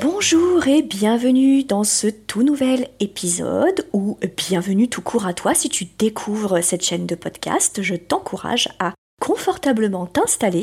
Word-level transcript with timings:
Bonjour 0.00 0.66
et 0.66 0.82
bienvenue 0.82 1.64
dans 1.64 1.84
ce 1.84 2.06
tout 2.06 2.42
nouvel 2.42 2.88
épisode 3.00 3.86
ou 3.92 4.18
bienvenue 4.36 4.88
tout 4.88 5.02
court 5.02 5.26
à 5.26 5.34
toi 5.34 5.54
si 5.54 5.68
tu 5.68 5.86
découvres 5.98 6.62
cette 6.62 6.84
chaîne 6.84 7.06
de 7.06 7.14
podcast. 7.14 7.82
Je 7.82 7.94
t'encourage 7.94 8.68
à 8.78 8.94
confortablement 9.20 10.06
t'installer 10.06 10.62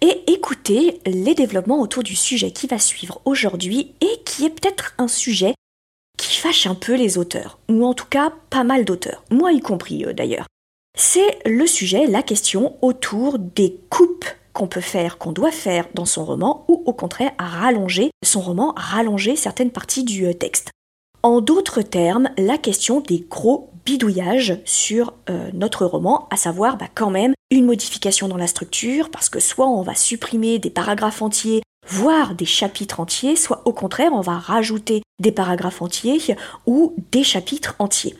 et 0.00 0.32
écouter 0.32 1.00
les 1.06 1.34
développements 1.34 1.80
autour 1.80 2.02
du 2.02 2.16
sujet 2.16 2.50
qui 2.50 2.66
va 2.66 2.78
suivre 2.78 3.20
aujourd'hui 3.24 3.94
et 4.00 4.22
qui 4.24 4.44
est 4.44 4.50
peut-être 4.50 4.94
un 4.98 5.08
sujet 5.08 5.54
qui 6.18 6.36
fâche 6.36 6.66
un 6.66 6.74
peu 6.74 6.94
les 6.94 7.16
auteurs, 7.16 7.58
ou 7.68 7.86
en 7.86 7.94
tout 7.94 8.06
cas 8.06 8.32
pas 8.50 8.64
mal 8.64 8.84
d'auteurs, 8.84 9.22
moi 9.30 9.52
y 9.52 9.60
compris 9.60 10.04
euh, 10.04 10.12
d'ailleurs. 10.12 10.46
C'est 10.98 11.38
le 11.46 11.66
sujet, 11.66 12.06
la 12.06 12.22
question 12.22 12.76
autour 12.82 13.38
des 13.38 13.78
coupes 13.88 14.26
qu'on 14.58 14.66
peut 14.66 14.80
faire, 14.80 15.18
qu'on 15.18 15.30
doit 15.30 15.52
faire 15.52 15.86
dans 15.94 16.04
son 16.04 16.24
roman, 16.24 16.64
ou 16.66 16.82
au 16.84 16.92
contraire 16.92 17.30
à 17.38 17.46
rallonger 17.46 18.10
son 18.24 18.40
roman, 18.40 18.74
rallonger 18.76 19.36
certaines 19.36 19.70
parties 19.70 20.02
du 20.02 20.26
euh, 20.26 20.34
texte. 20.34 20.70
En 21.22 21.40
d'autres 21.40 21.82
termes, 21.82 22.28
la 22.36 22.58
question 22.58 23.00
des 23.00 23.24
gros 23.30 23.70
bidouillages 23.86 24.58
sur 24.64 25.14
euh, 25.30 25.50
notre 25.54 25.86
roman, 25.86 26.26
à 26.30 26.36
savoir 26.36 26.76
bah, 26.76 26.88
quand 26.92 27.10
même 27.10 27.34
une 27.52 27.66
modification 27.66 28.26
dans 28.26 28.36
la 28.36 28.48
structure, 28.48 29.10
parce 29.10 29.28
que 29.28 29.38
soit 29.38 29.68
on 29.68 29.82
va 29.82 29.94
supprimer 29.94 30.58
des 30.58 30.70
paragraphes 30.70 31.22
entiers, 31.22 31.62
voire 31.86 32.34
des 32.34 32.44
chapitres 32.44 32.98
entiers, 32.98 33.36
soit 33.36 33.62
au 33.64 33.72
contraire 33.72 34.12
on 34.12 34.20
va 34.20 34.38
rajouter 34.38 35.02
des 35.20 35.32
paragraphes 35.32 35.82
entiers 35.82 36.36
ou 36.66 36.94
des 37.12 37.22
chapitres 37.22 37.76
entiers. 37.78 38.16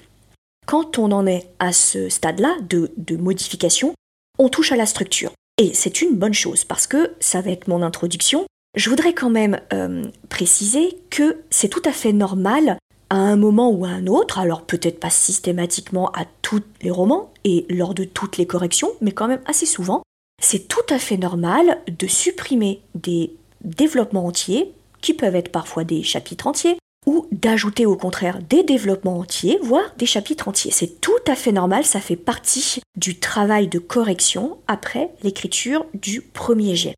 Quand 0.67 0.99
on 0.99 1.11
en 1.11 1.27
est 1.27 1.49
à 1.59 1.73
ce 1.73 2.09
stade-là 2.09 2.55
de, 2.69 2.93
de 2.97 3.17
modification, 3.17 3.95
on 4.39 4.49
touche 4.49 4.71
à 4.71 4.77
la 4.77 4.87
structure. 4.87 5.33
Et 5.59 5.75
c'est 5.75 6.01
une 6.01 6.15
bonne 6.15 6.35
chose 6.35 6.65
parce 6.65 6.87
que 6.87 7.13
ça 7.19 7.41
va 7.41 7.51
être 7.51 7.67
mon 7.67 7.83
introduction. 7.83 8.47
Je 8.77 8.89
voudrais 8.89 9.13
quand 9.13 9.31
même 9.31 9.61
euh, 9.73 10.05
préciser 10.29 10.99
que 11.11 11.39
c'est 11.51 11.69
tout 11.69 11.83
à 11.85 11.93
fait 11.93 12.13
normal 12.13 12.79
à 13.11 13.17
un 13.17 13.37
moment 13.37 13.71
ou 13.71 13.85
à 13.85 13.89
un 13.89 14.07
autre, 14.07 14.39
alors 14.39 14.63
peut-être 14.63 15.01
pas 15.01 15.11
systématiquement 15.11 16.11
à 16.13 16.27
tous 16.43 16.63
les 16.83 16.91
romans 16.91 17.33
et 17.45 17.67
lors 17.71 17.95
de 17.95 18.05
toutes 18.05 18.37
les 18.37 18.47
corrections, 18.47 18.91
mais 19.01 19.13
quand 19.13 19.27
même 19.27 19.41
assez 19.47 19.67
souvent, 19.67 20.03
c'est 20.41 20.69
tout 20.69 20.87
à 20.91 20.99
fait 20.99 21.17
normal 21.17 21.79
de 21.89 22.07
supprimer 22.07 22.83
des 22.95 23.35
développements 23.63 24.27
entiers, 24.27 24.73
qui 25.01 25.15
peuvent 25.15 25.37
être 25.37 25.51
parfois 25.51 25.85
des 25.85 26.03
chapitres 26.03 26.47
entiers, 26.47 26.77
ou 27.09 27.27
d'ajouter 27.33 27.87
au 27.87 27.97
contraire 27.97 28.39
des 28.51 28.63
développements 28.63 29.21
entiers, 29.21 29.59
voire 29.63 29.95
des 29.97 30.05
chapitres 30.05 30.47
entiers. 30.47 30.71
C'est 30.71 31.01
tout 31.01 31.11
à 31.27 31.35
fait 31.35 31.53
normal, 31.53 31.87
ça 31.87 32.01
fait 32.01 32.17
partie 32.17 32.83
du 32.97 33.19
travail 33.19 33.67
de 33.67 33.79
correction 33.79 34.59
après 34.67 35.09
l'écriture 35.23 35.87
du 35.95 36.21
premier 36.21 36.77
jet. 36.77 36.95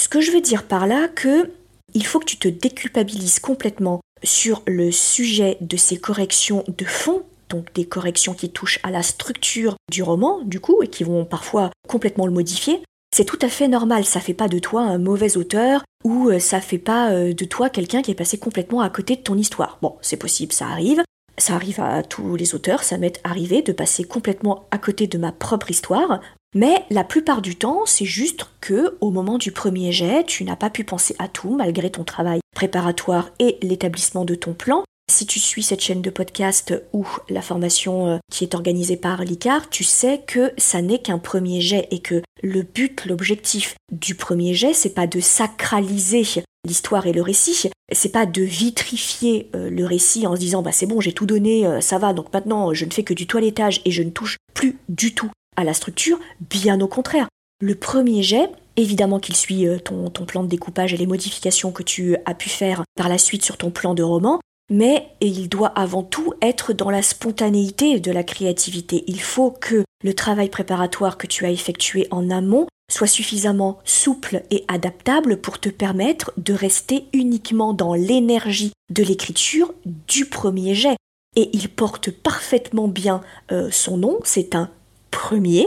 Ce 0.00 0.08
que 0.08 0.20
je 0.20 0.32
veux 0.32 0.40
dire 0.40 0.66
par 0.66 0.88
là 0.88 1.06
que 1.06 1.52
il 1.94 2.04
faut 2.04 2.18
que 2.18 2.24
tu 2.24 2.38
te 2.38 2.48
déculpabilises 2.48 3.38
complètement 3.38 4.00
sur 4.24 4.64
le 4.66 4.90
sujet 4.90 5.58
de 5.60 5.76
ces 5.76 5.96
corrections 5.96 6.64
de 6.66 6.84
fond, 6.84 7.22
donc 7.48 7.72
des 7.72 7.86
corrections 7.86 8.34
qui 8.34 8.50
touchent 8.50 8.80
à 8.82 8.90
la 8.90 9.04
structure 9.04 9.76
du 9.92 10.02
roman, 10.02 10.42
du 10.42 10.58
coup, 10.58 10.82
et 10.82 10.88
qui 10.88 11.04
vont 11.04 11.24
parfois 11.24 11.70
complètement 11.86 12.26
le 12.26 12.32
modifier, 12.32 12.82
c'est 13.14 13.24
tout 13.24 13.38
à 13.42 13.48
fait 13.48 13.68
normal, 13.68 14.04
ça 14.04 14.20
fait 14.20 14.34
pas 14.34 14.48
de 14.48 14.58
toi 14.58 14.82
un 14.82 14.98
mauvais 14.98 15.36
auteur 15.36 15.84
ou 16.04 16.28
euh, 16.28 16.38
ça 16.38 16.60
fait 16.60 16.78
pas 16.78 17.10
euh, 17.10 17.32
de 17.32 17.44
toi 17.44 17.70
quelqu'un 17.70 18.02
qui 18.02 18.10
est 18.10 18.14
passé 18.14 18.38
complètement 18.38 18.80
à 18.80 18.90
côté 18.90 19.16
de 19.16 19.22
ton 19.22 19.36
histoire. 19.36 19.78
Bon, 19.82 19.96
c'est 20.02 20.16
possible, 20.16 20.52
ça 20.52 20.66
arrive. 20.66 21.02
Ça 21.38 21.54
arrive 21.54 21.80
à 21.80 22.02
tous 22.02 22.36
les 22.36 22.54
auteurs, 22.54 22.82
ça 22.82 22.96
m'est 22.96 23.20
arrivé 23.22 23.60
de 23.60 23.72
passer 23.72 24.04
complètement 24.04 24.66
à 24.70 24.78
côté 24.78 25.06
de 25.06 25.18
ma 25.18 25.32
propre 25.32 25.70
histoire, 25.70 26.20
mais 26.54 26.86
la 26.88 27.04
plupart 27.04 27.42
du 27.42 27.56
temps, 27.56 27.84
c'est 27.84 28.06
juste 28.06 28.46
que 28.62 28.96
au 29.02 29.10
moment 29.10 29.36
du 29.36 29.52
premier 29.52 29.92
jet, 29.92 30.24
tu 30.24 30.44
n'as 30.44 30.56
pas 30.56 30.70
pu 30.70 30.84
penser 30.84 31.14
à 31.18 31.28
tout 31.28 31.54
malgré 31.54 31.90
ton 31.90 32.02
travail 32.02 32.40
préparatoire 32.54 33.28
et 33.38 33.58
l'établissement 33.60 34.24
de 34.24 34.34
ton 34.34 34.54
plan, 34.54 34.82
si 35.08 35.26
tu 35.26 35.38
suis 35.38 35.62
cette 35.62 35.80
chaîne 35.80 36.02
de 36.02 36.10
podcast 36.10 36.74
ou 36.92 37.06
la 37.28 37.42
formation 37.42 38.06
euh, 38.06 38.18
qui 38.30 38.44
est 38.44 38.54
organisée 38.54 38.96
par 38.96 39.22
l'ICAR, 39.22 39.70
tu 39.70 39.84
sais 39.84 40.22
que 40.26 40.52
ça 40.58 40.82
n'est 40.82 41.00
qu'un 41.00 41.18
premier 41.18 41.60
jet 41.60 41.88
et 41.90 42.00
que 42.00 42.22
le 42.42 42.62
but, 42.62 43.04
l'objectif 43.06 43.76
du 43.92 44.14
premier 44.14 44.54
jet, 44.54 44.74
c'est 44.74 44.94
pas 44.94 45.06
de 45.06 45.20
sacraliser 45.20 46.24
l'histoire 46.66 47.06
et 47.06 47.12
le 47.12 47.22
récit, 47.22 47.70
c'est 47.92 48.12
pas 48.12 48.26
de 48.26 48.42
vitrifier 48.42 49.48
euh, 49.54 49.70
le 49.70 49.84
récit 49.84 50.26
en 50.26 50.34
se 50.34 50.40
disant 50.40 50.62
bah 50.62 50.72
c'est 50.72 50.86
bon, 50.86 51.00
j'ai 51.00 51.12
tout 51.12 51.26
donné, 51.26 51.66
euh, 51.66 51.80
ça 51.80 51.98
va, 51.98 52.12
donc 52.12 52.32
maintenant 52.32 52.74
je 52.74 52.84
ne 52.84 52.90
fais 52.90 53.04
que 53.04 53.14
du 53.14 53.26
toilettage 53.26 53.82
et 53.84 53.92
je 53.92 54.02
ne 54.02 54.10
touche 54.10 54.38
plus 54.54 54.76
du 54.88 55.14
tout 55.14 55.30
à 55.56 55.64
la 55.64 55.72
structure, 55.72 56.18
bien 56.50 56.80
au 56.80 56.88
contraire. 56.88 57.28
Le 57.60 57.74
premier 57.74 58.22
jet, 58.22 58.50
évidemment 58.76 59.20
qu'il 59.20 59.36
suit 59.36 59.66
ton, 59.82 60.10
ton, 60.10 60.26
plan 60.26 60.42
de 60.42 60.48
découpage 60.48 60.92
et 60.92 60.98
les 60.98 61.06
modifications 61.06 61.72
que 61.72 61.82
tu 61.82 62.16
as 62.26 62.34
pu 62.34 62.50
faire 62.50 62.82
par 62.96 63.08
la 63.08 63.16
suite 63.16 63.42
sur 63.42 63.56
ton 63.56 63.70
plan 63.70 63.94
de 63.94 64.02
roman, 64.02 64.40
mais 64.70 65.08
il 65.20 65.48
doit 65.48 65.68
avant 65.68 66.02
tout 66.02 66.34
être 66.42 66.72
dans 66.72 66.90
la 66.90 67.02
spontanéité 67.02 68.00
de 68.00 68.10
la 68.10 68.24
créativité. 68.24 69.04
Il 69.06 69.20
faut 69.20 69.50
que 69.50 69.84
le 70.02 70.14
travail 70.14 70.48
préparatoire 70.48 71.18
que 71.18 71.26
tu 71.26 71.44
as 71.44 71.50
effectué 71.50 72.06
en 72.10 72.30
amont 72.30 72.66
soit 72.90 73.06
suffisamment 73.06 73.78
souple 73.84 74.42
et 74.50 74.64
adaptable 74.68 75.40
pour 75.40 75.58
te 75.58 75.68
permettre 75.68 76.32
de 76.36 76.52
rester 76.52 77.06
uniquement 77.12 77.72
dans 77.72 77.94
l'énergie 77.94 78.72
de 78.90 79.02
l'écriture 79.02 79.74
du 79.84 80.26
premier 80.26 80.74
jet. 80.74 80.96
Et 81.34 81.50
il 81.52 81.68
porte 81.68 82.10
parfaitement 82.10 82.88
bien 82.88 83.22
euh, 83.50 83.68
son 83.70 83.96
nom, 83.96 84.18
c'est 84.24 84.54
un 84.54 84.70
premier 85.10 85.66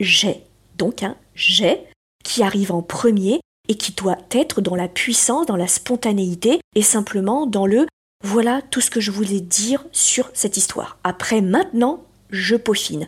jet, 0.00 0.42
donc 0.78 1.02
un 1.02 1.16
jet 1.34 1.84
qui 2.22 2.42
arrive 2.42 2.72
en 2.72 2.82
premier 2.82 3.40
et 3.68 3.74
qui 3.74 3.92
doit 3.92 4.18
être 4.30 4.60
dans 4.60 4.76
la 4.76 4.88
puissance, 4.88 5.46
dans 5.46 5.56
la 5.56 5.66
spontanéité 5.66 6.60
et 6.74 6.82
simplement 6.82 7.46
dans 7.46 7.66
le 7.66 7.86
voilà 8.24 8.62
tout 8.62 8.80
ce 8.80 8.90
que 8.90 9.00
je 9.00 9.10
voulais 9.10 9.40
dire 9.40 9.84
sur 9.92 10.30
cette 10.32 10.56
histoire. 10.56 10.98
Après, 11.04 11.42
maintenant, 11.42 12.04
je 12.30 12.56
peaufine. 12.56 13.06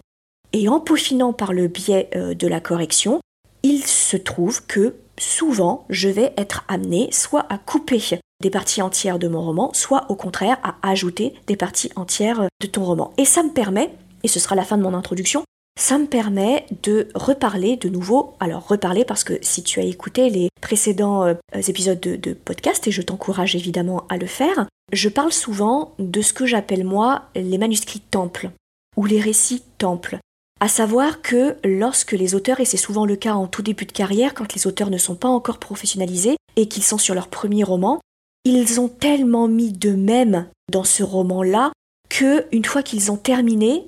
Et 0.52 0.68
en 0.68 0.78
peaufinant 0.78 1.32
par 1.32 1.54
le 1.54 1.68
biais 1.68 2.10
euh, 2.14 2.34
de 2.34 2.46
la 2.46 2.60
correction, 2.60 3.20
il 3.62 3.82
se 3.82 4.18
trouve 4.18 4.66
que 4.66 4.96
souvent, 5.18 5.86
je 5.88 6.10
vais 6.10 6.34
être 6.36 6.64
amené 6.68 7.08
soit 7.12 7.46
à 7.48 7.56
couper 7.56 8.20
des 8.42 8.50
parties 8.50 8.82
entières 8.82 9.18
de 9.18 9.26
mon 9.26 9.40
roman, 9.40 9.70
soit 9.72 10.04
au 10.10 10.16
contraire 10.16 10.58
à 10.62 10.76
ajouter 10.82 11.32
des 11.46 11.56
parties 11.56 11.90
entières 11.96 12.42
euh, 12.42 12.48
de 12.60 12.66
ton 12.66 12.84
roman. 12.84 13.14
Et 13.16 13.24
ça 13.24 13.42
me 13.42 13.50
permet, 13.50 13.94
et 14.22 14.28
ce 14.28 14.38
sera 14.38 14.54
la 14.54 14.64
fin 14.64 14.76
de 14.76 14.82
mon 14.82 14.92
introduction, 14.92 15.44
ça 15.78 15.98
me 15.98 16.06
permet 16.06 16.66
de 16.82 17.08
reparler 17.14 17.76
de 17.76 17.88
nouveau. 17.88 18.34
Alors 18.40 18.66
reparler 18.66 19.04
parce 19.04 19.24
que 19.24 19.34
si 19.42 19.62
tu 19.62 19.78
as 19.80 19.84
écouté 19.84 20.30
les 20.30 20.48
précédents 20.60 21.24
euh, 21.24 21.34
épisodes 21.54 22.00
de, 22.00 22.32
podcast, 22.32 22.86
et 22.88 22.90
je 22.90 23.02
t'encourage 23.02 23.54
évidemment 23.54 24.04
à 24.08 24.16
le 24.16 24.26
faire, 24.26 24.66
je 24.92 25.08
parle 25.08 25.32
souvent 25.32 25.92
de 25.98 26.22
ce 26.22 26.32
que 26.32 26.46
j'appelle 26.46 26.84
moi 26.84 27.24
les 27.34 27.58
manuscrits 27.58 28.00
temples 28.00 28.50
ou 28.96 29.04
les 29.04 29.20
récits 29.20 29.62
temples. 29.78 30.18
À 30.58 30.68
savoir 30.68 31.20
que 31.20 31.56
lorsque 31.64 32.12
les 32.12 32.34
auteurs, 32.34 32.60
et 32.60 32.64
c'est 32.64 32.78
souvent 32.78 33.04
le 33.04 33.16
cas 33.16 33.34
en 33.34 33.46
tout 33.46 33.60
début 33.60 33.84
de 33.84 33.92
carrière, 33.92 34.32
quand 34.32 34.54
les 34.54 34.66
auteurs 34.66 34.88
ne 34.88 34.96
sont 34.96 35.14
pas 35.14 35.28
encore 35.28 35.58
professionnalisés 35.58 36.36
et 36.56 36.66
qu'ils 36.66 36.82
sont 36.82 36.96
sur 36.96 37.14
leur 37.14 37.28
premier 37.28 37.62
roman, 37.62 38.00
ils 38.46 38.80
ont 38.80 38.88
tellement 38.88 39.48
mis 39.48 39.72
de 39.72 39.90
même 39.90 40.46
dans 40.72 40.84
ce 40.84 41.02
roman-là 41.02 41.72
que, 42.08 42.46
une 42.52 42.64
fois 42.64 42.82
qu'ils 42.82 43.10
ont 43.12 43.16
terminé, 43.18 43.84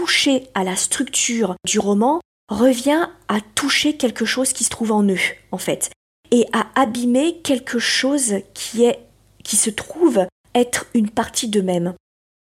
toucher 0.00 0.46
à 0.54 0.64
la 0.64 0.76
structure 0.76 1.56
du 1.66 1.78
roman 1.78 2.20
revient 2.48 3.10
à 3.28 3.42
toucher 3.54 3.98
quelque 3.98 4.24
chose 4.24 4.54
qui 4.54 4.64
se 4.64 4.70
trouve 4.70 4.92
en 4.92 5.02
eux, 5.04 5.18
en 5.52 5.58
fait, 5.58 5.90
et 6.30 6.46
à 6.54 6.68
abîmer 6.74 7.36
quelque 7.44 7.78
chose 7.78 8.36
qui 8.54 8.84
est, 8.84 8.98
qui 9.44 9.56
se 9.56 9.68
trouve 9.68 10.24
être 10.54 10.86
une 10.94 11.10
partie 11.10 11.48
d'eux-mêmes. 11.48 11.92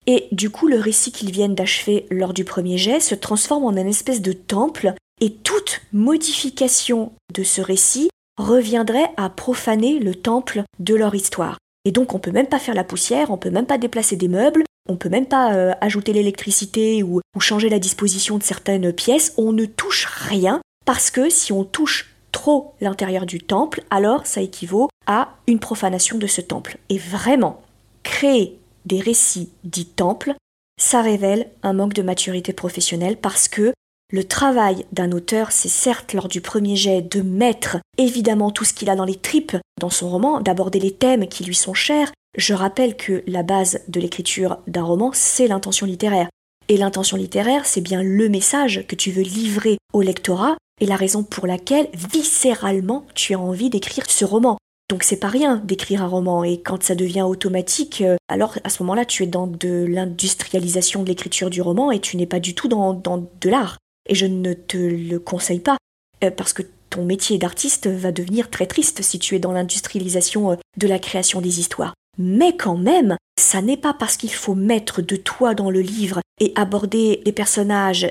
Et 0.06 0.27
du 0.31 0.51
coup, 0.51 0.68
le 0.68 0.80
récit 0.80 1.12
qu'ils 1.12 1.31
viennent 1.31 1.56
d'achever 1.56 2.06
lors 2.12 2.31
du 2.31 2.45
premier 2.45 2.77
jet 2.77 3.00
se 3.00 3.15
transforme 3.15 3.65
en 3.65 3.75
une 3.75 3.88
espèce 3.88 4.21
de 4.21 4.33
temple, 4.33 4.94
et 5.19 5.33
toute 5.33 5.81
modification 5.92 7.13
de 7.33 7.42
ce 7.42 7.62
récit 7.62 8.10
reviendrait 8.38 9.10
à 9.18 9.31
profaner 9.31 9.98
le 9.98 10.13
temple 10.13 10.62
de 10.77 10.94
leur 10.94 11.15
histoire. 11.15 11.57
Et 11.86 11.92
donc 11.92 12.13
on 12.13 12.19
peut 12.19 12.30
même 12.30 12.50
pas 12.50 12.60
faire 12.60 12.75
la 12.75 12.83
poussière, 12.83 13.31
on 13.31 13.38
peut 13.38 13.50
même 13.50 13.65
pas 13.65 13.80
déplacer 13.80 14.15
des 14.15 14.27
meubles, 14.27 14.63
on 14.88 14.95
peut 14.95 15.10
même 15.10 15.25
pas 15.25 15.54
euh, 15.54 15.74
ajouter 15.81 16.13
l'électricité 16.13 17.04
ou, 17.04 17.22
changer 17.39 17.69
la 17.69 17.80
disposition 17.80 18.38
de 18.38 18.44
certaines 18.44 18.92
pièces, 18.92 19.34
on 19.38 19.51
ne 19.51 19.66
touche 19.66 20.06
rien 20.06 20.60
parce 20.86 21.12
que 21.12 21.30
si 21.30 21.51
on 21.54 21.63
touche 21.63 22.16
trop 22.31 22.74
l'intérieur 22.81 23.25
du 23.25 23.39
temple, 23.39 23.84
alors 23.89 24.25
ça 24.25 24.42
équivaut 24.42 24.89
à 25.06 25.36
une 25.45 25.60
profanation 25.60 26.18
de 26.18 26.28
ce 26.28 26.42
temple. 26.42 26.78
Et 26.89 26.98
vraiment, 26.98 27.62
créer 28.04 28.57
des 28.86 29.00
récits 29.00 29.51
dits 29.63 29.86
temples, 29.86 30.34
ça 30.81 31.01
révèle 31.01 31.50
un 31.62 31.74
manque 31.74 31.94
de 31.94 32.01
maturité 32.01 32.54
professionnelle 32.54 33.18
parce 33.18 33.48
que 33.48 33.74
Le 34.10 34.24
travail 34.24 34.86
d'un 34.94 35.12
auteur, 35.12 35.51
c'est 35.51 35.68
certes 35.68 36.13
lors 36.13 36.30
du 36.30 36.39
premier 36.39 36.78
jet 36.78 37.01
de 37.01 37.22
mettre 37.22 37.78
évidemment 37.98 38.51
tout 38.51 38.63
ce 38.63 38.74
qu'il 38.74 38.89
a 38.89 38.95
dans 38.95 39.04
les 39.04 39.18
tripes 39.18 39.57
dans 39.79 39.89
son 39.89 40.09
roman, 40.09 40.41
d'aborder 40.41 40.79
les 40.79 40.91
thèmes 40.91 41.27
qui 41.27 41.44
lui 41.44 41.56
sont 41.56 41.74
chers. 41.74 42.12
Je 42.38 42.53
rappelle 42.53 42.95
que 42.95 43.24
la 43.27 43.44
base 43.44 43.81
de 43.88 44.00
l'écriture 44.00 44.59
d'un 44.68 44.83
roman, 44.83 45.12
c'est 45.13 45.47
l'intention 45.47 45.85
littéraire. 45.85 46.29
Et 46.69 46.77
l'intention 46.77 47.18
littéraire, 47.18 47.65
c'est 47.65 47.81
bien 47.81 48.03
le 48.03 48.29
message 48.29 48.85
que 48.88 48.95
tu 48.95 49.12
veux 49.12 49.24
livrer 49.24 49.77
au 49.94 50.01
lectorat 50.01 50.57
et 50.81 50.85
la 50.85 50.95
raison 50.95 51.24
pour 51.24 51.47
laquelle, 51.47 51.88
viscéralement, 51.94 53.06
tu 53.15 53.33
as 53.33 53.39
envie 53.39 53.69
d'écrire 53.69 54.09
ce 54.09 54.25
roman. 54.25 54.57
Donc 54.89 55.03
c'est 55.03 55.19
pas 55.19 55.27
rien 55.27 55.57
d'écrire 55.57 56.01
un 56.01 56.07
roman 56.07 56.45
et 56.45 56.62
quand 56.62 56.81
ça 56.81 56.95
devient 56.95 57.24
automatique, 57.24 58.01
euh, 58.01 58.15
alors 58.29 58.57
à 58.63 58.69
ce 58.69 58.81
moment-là 58.83 59.03
tu 59.03 59.24
es 59.24 59.27
dans 59.27 59.45
de 59.45 59.85
l'industrialisation 59.85 61.03
de 61.03 61.09
l'écriture 61.09 61.50
du 61.50 61.62
roman 61.62 61.91
et 61.91 62.00
tu 62.00 62.15
n'es 62.15 62.25
pas 62.25 62.39
du 62.39 62.56
tout 62.56 62.69
dans, 62.69 62.94
de 62.94 63.50
l'art. 63.50 63.77
Et 64.07 64.15
je 64.15 64.25
ne 64.25 64.53
te 64.53 64.77
le 64.77 65.19
conseille 65.19 65.59
pas 65.59 65.75
euh, 66.24 66.31
parce 66.31 66.53
que 66.53 66.63
métier 67.03 67.38
d'artiste 67.38 67.88
va 67.88 68.11
devenir 68.11 68.49
très 68.49 68.65
triste 68.65 69.01
si 69.01 69.19
tu 69.19 69.35
es 69.35 69.39
dans 69.39 69.51
l'industrialisation 69.51 70.51
euh, 70.51 70.55
de 70.77 70.88
la 70.88 70.99
création 70.99 71.41
des 71.41 71.59
histoires. 71.59 71.94
Mais 72.17 72.55
quand 72.55 72.77
même, 72.77 73.15
ça 73.39 73.61
n'est 73.61 73.77
pas 73.77 73.94
parce 73.94 74.17
qu'il 74.17 74.33
faut 74.33 74.55
mettre 74.55 75.01
de 75.01 75.15
toi 75.15 75.53
dans 75.53 75.69
le 75.69 75.81
livre 75.81 76.21
et 76.39 76.51
aborder 76.55 77.21
les 77.25 77.31
personnages, 77.31 78.09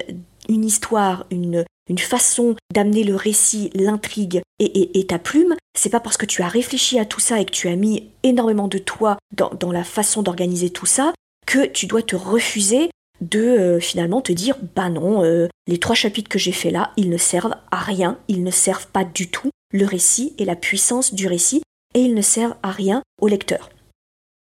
une 0.48 0.64
histoire, 0.64 1.26
une, 1.30 1.64
une 1.88 1.98
façon 1.98 2.56
d'amener 2.72 3.04
le 3.04 3.14
récit, 3.14 3.70
l'intrigue 3.74 4.42
et, 4.58 5.06
ta 5.06 5.18
plume, 5.18 5.54
c'est 5.76 5.90
pas 5.90 6.00
parce 6.00 6.16
que 6.16 6.26
tu 6.26 6.42
as 6.42 6.48
réfléchi 6.48 6.98
à 6.98 7.04
tout 7.04 7.20
ça 7.20 7.40
et 7.40 7.44
que 7.44 7.50
tu 7.50 7.68
as 7.68 7.76
mis 7.76 8.10
énormément 8.22 8.68
de 8.68 8.78
toi 8.78 9.18
dans, 9.32 9.72
la 9.72 9.84
façon 9.84 10.22
d'organiser 10.22 10.70
tout 10.70 10.86
ça 10.86 11.12
que 11.46 11.66
tu 11.66 11.86
dois 11.86 12.02
te 12.02 12.16
refuser 12.16 12.90
de 13.20 13.40
euh, 13.40 13.80
finalement 13.80 14.20
te 14.20 14.32
dire 14.32 14.56
bah 14.74 14.88
non, 14.88 15.24
euh, 15.24 15.48
les 15.66 15.78
trois 15.78 15.94
chapitres 15.94 16.28
que 16.28 16.38
j'ai 16.38 16.52
fait 16.52 16.70
là, 16.70 16.92
ils 16.96 17.10
ne 17.10 17.16
servent 17.16 17.56
à 17.70 17.78
rien, 17.78 18.18
ils 18.28 18.42
ne 18.42 18.50
servent 18.50 18.88
pas 18.88 19.04
du 19.04 19.28
tout 19.28 19.50
le 19.72 19.86
récit 19.86 20.34
et 20.38 20.44
la 20.44 20.56
puissance 20.56 21.14
du 21.14 21.26
récit 21.26 21.62
et 21.94 22.00
ils 22.00 22.14
ne 22.14 22.22
servent 22.22 22.56
à 22.62 22.70
rien 22.70 23.02
au 23.20 23.28
lecteur. 23.28 23.70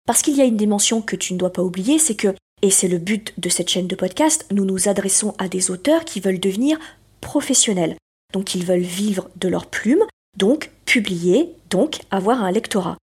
Parce 0.05 0.21
qu'il 0.21 0.35
y 0.35 0.41
a 0.41 0.45
une 0.45 0.57
dimension 0.57 1.01
que 1.01 1.15
tu 1.15 1.33
ne 1.33 1.39
dois 1.39 1.53
pas 1.53 1.63
oublier, 1.63 1.97
c'est 1.97 2.15
que, 2.15 2.35
et 2.61 2.69
c'est 2.69 2.87
le 2.87 2.99
but 2.99 3.33
de 3.37 3.49
cette 3.49 3.69
chaîne 3.69 3.87
de 3.87 3.95
podcast, 3.95 4.45
nous 4.51 4.65
nous 4.65 4.87
adressons 4.87 5.33
à 5.37 5.47
des 5.47 5.71
auteurs 5.71 6.05
qui 6.05 6.19
veulent 6.19 6.39
devenir 6.39 6.77
professionnels. 7.21 7.95
Donc 8.33 8.53
ils 8.53 8.65
veulent 8.65 8.79
vivre 8.79 9.29
de 9.37 9.47
leur 9.47 9.65
plume, 9.65 10.03
donc 10.37 10.71
publier, 10.85 11.55
donc 11.69 12.01
avoir 12.11 12.43
un 12.43 12.51
lectorat. 12.51 12.97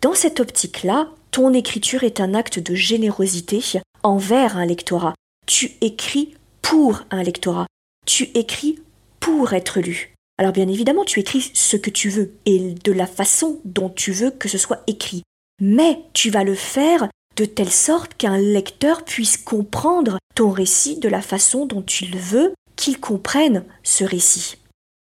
Dans 0.00 0.14
cette 0.14 0.40
optique-là, 0.40 1.10
ton 1.30 1.52
écriture 1.52 2.04
est 2.04 2.20
un 2.20 2.34
acte 2.34 2.58
de 2.58 2.74
générosité 2.74 3.60
envers 4.02 4.56
un 4.56 4.66
lectorat. 4.66 5.14
Tu 5.46 5.72
écris 5.80 6.34
pour 6.62 7.02
un 7.10 7.22
lectorat. 7.22 7.66
Tu 8.06 8.24
écris 8.34 8.78
pour 9.20 9.52
être 9.52 9.80
lu. 9.80 10.14
Alors 10.38 10.52
bien 10.52 10.68
évidemment, 10.68 11.04
tu 11.04 11.20
écris 11.20 11.50
ce 11.54 11.76
que 11.76 11.90
tu 11.90 12.08
veux 12.08 12.32
et 12.46 12.74
de 12.84 12.92
la 12.92 13.06
façon 13.06 13.60
dont 13.64 13.90
tu 13.90 14.12
veux 14.12 14.30
que 14.30 14.48
ce 14.48 14.58
soit 14.58 14.82
écrit. 14.86 15.22
Mais 15.60 16.00
tu 16.12 16.30
vas 16.30 16.44
le 16.44 16.54
faire 16.54 17.08
de 17.36 17.44
telle 17.44 17.72
sorte 17.72 18.14
qu'un 18.14 18.38
lecteur 18.38 19.04
puisse 19.04 19.36
comprendre 19.36 20.18
ton 20.34 20.50
récit 20.50 20.98
de 20.98 21.08
la 21.08 21.22
façon 21.22 21.66
dont 21.66 21.82
tu 21.82 22.06
le 22.06 22.18
veux 22.18 22.54
qu'ils 22.76 23.00
comprennent 23.00 23.64
ce 23.82 24.04
récit. 24.04 24.56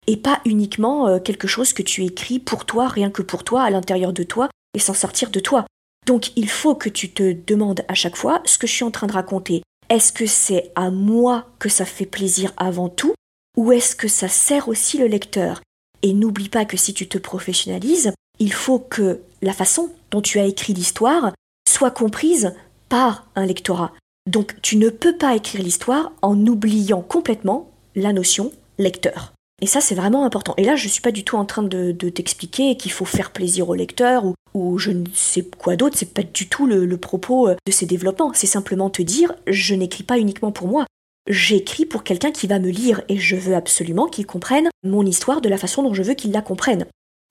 Et 0.07 0.17
pas 0.17 0.41
uniquement 0.45 1.07
euh, 1.07 1.19
quelque 1.21 1.47
chose 1.47 1.73
que 1.73 1.83
tu 1.83 2.05
écris 2.05 2.41
pour 2.41 2.65
toi, 2.65 2.89
rien 2.89 3.11
que 3.11 3.23
pour 3.23 3.45
toi, 3.45 3.63
à 3.63 3.71
l'intérieur 3.71 4.13
de 4.13 4.25
toi, 4.25 4.49
et 4.75 4.81
sans 4.81 4.95
sortir 4.95 5.31
de 5.31 5.41
toi. 5.41 5.67
Donc 6.07 6.33
il 6.37 6.49
faut 6.49 6.75
que 6.75 6.89
tu 6.89 7.11
te 7.13 7.33
demandes 7.33 7.85
à 7.89 7.95
chaque 7.95 8.17
fois 8.17 8.43
ce 8.45 8.59
que 8.59 8.67
je 8.67 8.73
suis 8.73 8.85
en 8.85 8.91
train 8.91 9.07
de 9.07 9.13
raconter. 9.13 9.63
Est-ce 9.89 10.13
que 10.13 10.27
c'est 10.27 10.71
à 10.77 10.91
moi 10.91 11.47
que 11.59 11.69
ça 11.69 11.85
fait 11.85 12.07
plaisir 12.07 12.53
avant 12.57 12.89
tout, 12.89 13.15
ou 13.57 13.73
est-ce 13.73 13.97
que 13.97 14.09
ça 14.09 14.29
sert 14.29 14.69
aussi 14.69 14.99
le 14.99 15.07
lecteur? 15.07 15.61
Et 16.03 16.13
n'oublie 16.13 16.49
pas 16.49 16.65
que 16.65 16.77
si 16.77 16.95
tu 16.95 17.09
te 17.09 17.19
professionnalises, 17.19 18.13
il 18.39 18.53
faut 18.53 18.79
que 18.79 19.21
la 19.43 19.53
façon 19.53 19.91
dont 20.11 20.23
tu 20.23 20.39
as 20.39 20.47
écrit 20.47 20.73
l'histoire 20.73 21.33
soit 21.69 21.91
comprise 21.91 22.55
par 22.89 23.27
un 23.35 23.47
lectorat. 23.47 23.93
Donc 24.27 24.61
tu 24.63 24.77
ne 24.77 24.89
peux 24.91 25.17
pas 25.17 25.35
écrire 25.35 25.63
l'histoire 25.63 26.13
en 26.23 26.47
oubliant 26.47 27.03
complètement 27.03 27.71
la 27.95 28.13
notion 28.13 28.53
lecteur. 28.79 29.33
Et 29.61 29.67
ça, 29.67 29.81
c'est 29.81 29.95
vraiment 29.95 30.25
important. 30.25 30.55
Et 30.57 30.65
là, 30.65 30.75
je 30.75 30.85
ne 30.87 30.91
suis 30.91 31.03
pas 31.03 31.13
du 31.13 31.25
tout 31.25 31.37
en 31.37 31.45
train 31.45 31.63
de, 31.63 31.93
t'expliquer 31.93 32.77
qu'il 32.77 32.93
faut 32.93 33.05
faire 33.05 33.31
plaisir 33.31 33.69
au 33.69 33.75
lecteur 33.75 34.25
ou, 34.55 34.79
je 34.79 34.91
ne 34.91 35.05
sais 35.15 35.43
quoi 35.43 35.77
d'autre. 35.77 35.97
C'est 35.99 36.15
pas 36.15 36.23
du 36.23 36.49
tout 36.49 36.67
le, 36.67 36.97
propos 36.97 37.49
euh, 37.49 37.57
de 37.67 37.73
ces 37.73 37.87
développements. 37.87 38.33
C'est 38.35 38.47
simplement 38.47 38.91
te 38.91 39.03
dire, 39.03 39.33
je 39.47 39.75
n'écris 39.75 40.03
pas 40.05 40.19
uniquement 40.19 40.53
pour 40.53 40.67
moi. 40.67 40.87
J'écris 41.29 41.85
pour 41.85 42.03
quelqu'un 42.03 42.33
qui 42.33 42.47
va 42.47 42.59
me 42.59 42.71
lire 42.71 43.03
et 43.09 43.19
je 43.19 43.37
veux 43.37 43.55
absolument 43.55 44.07
qu'il 44.07 44.27
comprenne 44.27 44.71
mon 44.83 45.05
histoire 45.05 45.41
de 45.41 45.49
la 45.49 45.59
façon 45.59 45.83
dont 45.83 45.95
je 45.95 46.03
veux 46.03 46.15
qu'il 46.15 46.33
la 46.33 46.43
comprenne. 46.43 46.87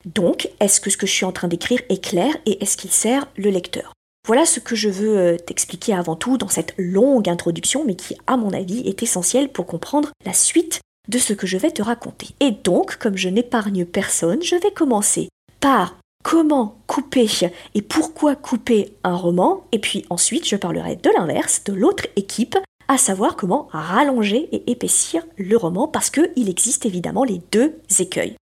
Donc, 0.06 0.48
est-ce 0.60 0.80
que 0.80 0.88
ce 0.88 0.96
que 0.96 1.06
je 1.06 1.12
suis 1.12 1.26
en 1.26 1.32
train 1.32 1.48
d'écrire 1.48 1.80
est 1.88 2.02
clair 2.02 2.34
et 2.46 2.62
est-ce 2.62 2.76
qu'il 2.76 2.90
sert 2.90 3.26
le 3.36 3.50
lecteur? 3.50 3.92
Voilà 4.26 4.46
ce 4.46 4.60
que 4.60 4.76
je 4.76 4.88
veux 4.88 5.18
euh, 5.18 5.36
t'expliquer 5.36 5.94
avant 5.94 6.14
tout 6.14 6.38
dans 6.38 6.48
cette 6.48 6.74
longue 6.78 7.28
introduction, 7.28 7.84
mais 7.84 7.96
qui, 7.96 8.16
à 8.26 8.36
mon 8.36 8.52
avis, 8.52 8.80
est 8.80 9.02
essentielle 9.02 9.48
pour 9.48 9.66
comprendre 9.66 10.10
la 10.24 10.32
suite 10.32 10.80
de 11.10 11.18
ce 11.18 11.32
que 11.32 11.46
je 11.46 11.58
vais 11.58 11.70
te 11.70 11.82
raconter. 11.82 12.28
Et 12.40 12.52
donc, 12.52 12.96
comme 12.96 13.16
je 13.16 13.28
n'épargne 13.28 13.84
personne, 13.84 14.42
je 14.42 14.56
vais 14.56 14.70
commencer 14.70 15.28
par 15.60 15.96
comment 16.22 16.78
couper 16.86 17.26
et 17.74 17.82
pourquoi 17.82 18.36
couper 18.36 18.94
un 19.04 19.16
roman, 19.16 19.64
et 19.72 19.78
puis 19.78 20.04
ensuite 20.10 20.46
je 20.46 20.56
parlerai 20.56 20.96
de 20.96 21.10
l'inverse, 21.10 21.64
de 21.64 21.72
l'autre 21.72 22.06
équipe, 22.16 22.56
à 22.88 22.98
savoir 22.98 23.36
comment 23.36 23.68
rallonger 23.72 24.48
et 24.52 24.70
épaissir 24.70 25.24
le 25.36 25.56
roman, 25.56 25.88
parce 25.88 26.10
qu'il 26.10 26.48
existe 26.48 26.86
évidemment 26.86 27.24
les 27.24 27.40
deux 27.52 27.74
écueils. 27.98 28.36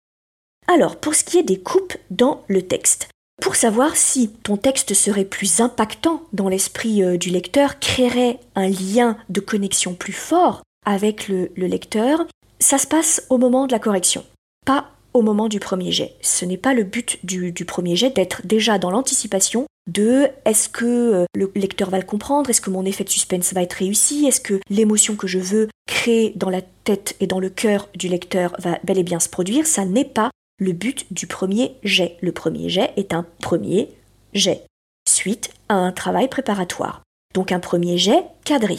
Alors, 0.67 0.97
pour 0.97 1.15
ce 1.15 1.25
qui 1.25 1.39
est 1.39 1.43
des 1.43 1.61
coupes 1.61 1.97
dans 2.11 2.43
le 2.49 2.63
texte, 2.63 3.09
pour 3.41 3.57
savoir 3.57 3.97
si 3.97 4.31
ton 4.31 4.57
texte 4.57 4.95
serait 4.95 5.25
plus 5.25 5.61
impactant 5.61 6.23
dans 6.33 6.49
l'esprit 6.49 7.03
euh, 7.03 7.17
du 7.17 7.31
lecteur, 7.31 7.79
créerait 7.79 8.41
un 8.55 8.69
lien 8.69 9.17
de 9.29 9.41
connexion 9.41 9.95
plus 9.95 10.13
fort 10.13 10.63
avec 10.85 11.29
le, 11.29 11.51
lecteur, 11.57 12.27
ça 12.61 12.79
se 12.79 12.87
passe 12.87 13.23
au 13.31 13.39
moment 13.39 13.67
de 13.67 13.73
la 13.73 13.79
correction, 13.79 14.25
pas 14.67 14.91
au 15.15 15.23
moment 15.23 15.49
du 15.49 15.61
premier 15.61 15.93
jet. 15.93 16.15
Ce 16.21 16.45
n'est 16.45 16.57
pas 16.57 16.75
le 16.75 16.85
but 16.85 17.19
du, 17.25 17.53
premier 17.65 17.97
jet 17.97 18.11
d'être 18.11 18.47
déjà 18.47 18.79
dans 18.79 18.91
l'anticipation 18.91 19.67
de 19.91 20.29
est-ce 20.45 20.69
que 20.69 20.85
euh, 20.85 21.25
le 21.35 21.51
lecteur 21.55 21.89
va 21.89 21.99
le 21.99 22.05
comprendre, 22.05 22.51
est-ce 22.51 22.61
que 22.61 22.71
mon 22.71 22.85
effet 22.85 23.05
de 23.05 23.09
suspense 23.09 23.55
va 23.55 23.63
être 23.63 23.73
réussi, 23.75 24.27
est-ce 24.27 24.41
que 24.41 24.61
l'émotion 24.69 25.17
que 25.17 25.27
je 25.27 25.39
veux 25.39 25.69
créer 25.87 26.33
dans 26.37 26.51
la 26.51 26.61
tête 26.61 27.17
et 27.21 27.27
dans 27.27 27.41
le 27.41 27.49
cœur 27.49 27.89
du 27.95 28.09
lecteur 28.09 28.55
va 28.59 28.79
bel 28.85 28.99
et 28.99 29.03
bien 29.03 29.19
se 29.19 29.31
produire, 29.31 29.67
ça 29.67 29.87
n'est 29.87 30.05
pas 30.05 30.31
le 30.59 30.73
but 30.73 31.07
du 31.11 31.27
premier 31.27 31.77
jet. 31.85 32.17
Le 32.21 32.33
premier 32.33 32.69
jet 32.69 32.93
est 32.97 33.15
un 33.15 33.25
premier 33.41 33.89
jet, 34.35 34.67
suite 35.09 35.51
à 35.71 35.75
un 35.75 35.93
travail 35.93 36.29
préparatoire. 36.29 37.03
Donc 37.35 37.51
un 37.51 37.61
premier 37.61 37.97
jet 37.97 38.25
cadré, 38.45 38.77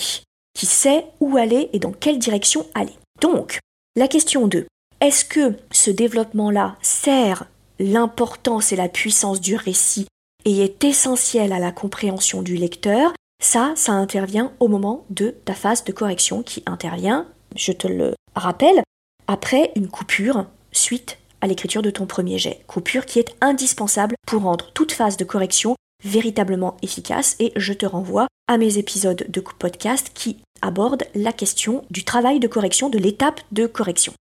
qui 0.54 0.66
sait 0.68 1.06
où 1.20 1.38
aller 1.38 1.70
et 1.74 1.80
dans 1.80 1.92
quelle 1.92 2.20
direction 2.20 2.68
aller. 2.76 2.94
Donc, 3.22 3.60
la 4.00 4.08
question 4.08 4.48
2. 4.48 4.66
Est-ce 5.02 5.26
que 5.26 5.58
ce 5.72 5.92
développement-là 5.92 6.78
sert 6.82 7.48
l'importance 7.80 8.72
et 8.72 8.78
la 8.78 8.88
puissance 8.88 9.42
du 9.42 9.58
récit 9.58 10.08
et 10.46 10.64
est 10.64 10.86
essentiel 10.86 11.52
à 11.52 11.60
la 11.60 11.74
compréhension 11.74 12.42
du 12.42 12.56
lecteur 12.56 13.12
Ça, 13.44 13.74
ça 13.76 13.92
intervient 13.92 14.54
au 14.62 14.70
moment 14.70 15.04
de 15.10 15.36
ta 15.44 15.54
phase 15.54 15.84
de 15.84 15.92
correction 15.92 16.44
qui 16.44 16.64
intervient, 16.66 17.28
je 17.58 17.74
te 17.74 17.88
le 17.88 18.14
rappelle, 18.38 18.84
après 19.28 19.74
une 19.76 19.90
coupure 19.90 20.46
suite 20.72 21.18
à 21.42 21.48
l'écriture 21.48 21.82
de 21.82 21.92
ton 21.92 22.06
premier 22.06 22.38
jet. 22.38 22.64
Coupure 22.68 23.06
qui 23.06 23.20
est 23.20 23.36
indispensable 23.42 24.16
pour 24.26 24.44
rendre 24.44 24.72
toute 24.74 24.94
phase 24.94 25.18
de 25.18 25.26
correction 25.26 25.76
véritablement 26.06 26.78
efficace 26.82 27.36
et 27.40 27.52
je 27.58 27.74
te 27.74 27.86
renvoie 27.86 28.28
à 28.48 28.58
mes 28.58 28.78
épisodes 28.78 29.26
de 29.28 29.42
podcast 29.42 30.12
qui 30.14 30.38
abordent 30.62 31.04
la 31.16 31.34
question 31.34 31.84
du 31.90 32.04
travail 32.04 32.40
de 32.40 32.48
correction, 32.48 32.90
de 32.90 32.98
l'étape 32.98 33.42
de 33.52 33.66
correction. 33.66 34.14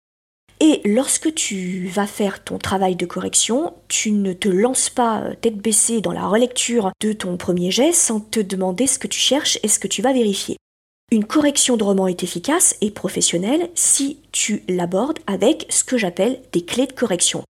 Et 0.61 0.81
lorsque 0.85 1.35
tu 1.35 1.87
vas 1.89 2.07
faire 2.07 2.43
ton 2.43 2.59
travail 2.59 2.97
de 2.97 3.05
correction, 3.05 3.75
tu 3.89 4.11
ne 4.11 4.33
te 4.33 4.49
lances 4.49 4.89
pas 4.89 5.21
euh, 5.21 5.35
tête 5.35 5.59
baissée 5.59 6.01
dans 6.01 6.13
la 6.13 6.27
relecture 6.27 6.93
de 7.01 7.13
ton 7.13 7.37
premier 7.37 7.71
jet 7.71 7.93
sans 7.93 8.21
te 8.21 8.41
demander 8.41 8.87
ce 8.87 8.99
que 8.99 9.07
tu 9.07 9.19
cherches 9.19 9.59
et 9.63 9.69
ce 9.69 9.79
que 9.79 9.89
tu 9.89 10.01
vas 10.01 10.15
vérifier. 10.15 10.57
Une 11.13 11.27
correction 11.27 11.77
de 11.77 11.85
roman 11.85 12.09
est 12.09 12.23
efficace 12.23 12.77
et 12.81 12.91
professionnelle 12.91 13.69
si 13.75 14.19
tu 14.33 14.63
l'abordes 14.67 15.19
avec 15.27 15.67
ce 15.69 15.85
que 15.85 15.99
j'appelle 15.99 16.41
des 16.53 16.65
clés 16.65 16.87
de 16.87 16.93
correction. 16.93 17.45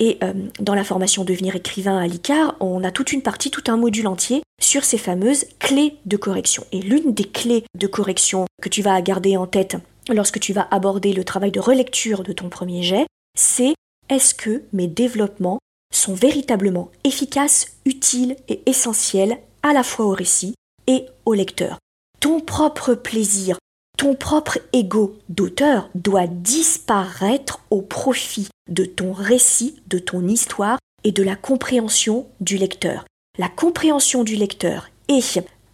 Et 0.00 0.18
euh, 0.22 0.32
dans 0.60 0.74
la 0.74 0.84
formation 0.84 1.24
Devenir 1.24 1.56
écrivain 1.56 1.98
à 1.98 2.06
l'ICAR, 2.06 2.56
on 2.60 2.84
a 2.84 2.90
toute 2.90 3.12
une 3.12 3.22
partie, 3.22 3.50
tout 3.50 3.64
un 3.66 3.76
module 3.76 4.06
entier 4.06 4.42
sur 4.60 4.84
ces 4.84 4.98
fameuses 4.98 5.46
clés 5.58 5.96
de 6.06 6.16
correction. 6.16 6.64
Et 6.72 6.80
l'une 6.80 7.12
des 7.12 7.24
clés 7.24 7.64
de 7.76 7.86
correction 7.86 8.46
que 8.62 8.68
tu 8.68 8.82
vas 8.82 9.00
garder 9.02 9.36
en 9.36 9.46
tête 9.46 9.76
lorsque 10.08 10.40
tu 10.40 10.52
vas 10.52 10.68
aborder 10.70 11.12
le 11.12 11.24
travail 11.24 11.50
de 11.50 11.60
relecture 11.60 12.22
de 12.22 12.32
ton 12.32 12.48
premier 12.48 12.82
jet, 12.82 13.06
c'est 13.36 13.74
est-ce 14.08 14.34
que 14.34 14.62
mes 14.72 14.86
développements 14.86 15.58
sont 15.92 16.14
véritablement 16.14 16.90
efficaces, 17.04 17.78
utiles 17.84 18.36
et 18.48 18.62
essentiels 18.66 19.38
à 19.62 19.72
la 19.72 19.82
fois 19.82 20.06
au 20.06 20.12
récit 20.12 20.54
et 20.86 21.06
au 21.24 21.34
lecteur? 21.34 21.78
Ton 22.20 22.40
propre 22.40 22.94
plaisir, 22.94 23.58
Ton 23.98 24.14
propre 24.14 24.60
ego 24.72 25.18
d'auteur 25.28 25.90
doit 25.96 26.28
disparaître 26.28 27.64
au 27.70 27.82
profit 27.82 28.46
de 28.70 28.84
ton 28.84 29.12
récit, 29.12 29.82
de 29.88 29.98
ton 29.98 30.28
histoire 30.28 30.78
et 31.02 31.10
de 31.10 31.24
la 31.24 31.34
compréhension 31.34 32.28
du 32.40 32.58
lecteur. 32.58 33.04
La 33.38 33.48
compréhension 33.48 34.22
du 34.22 34.36
lecteur 34.36 34.88
et 35.08 35.18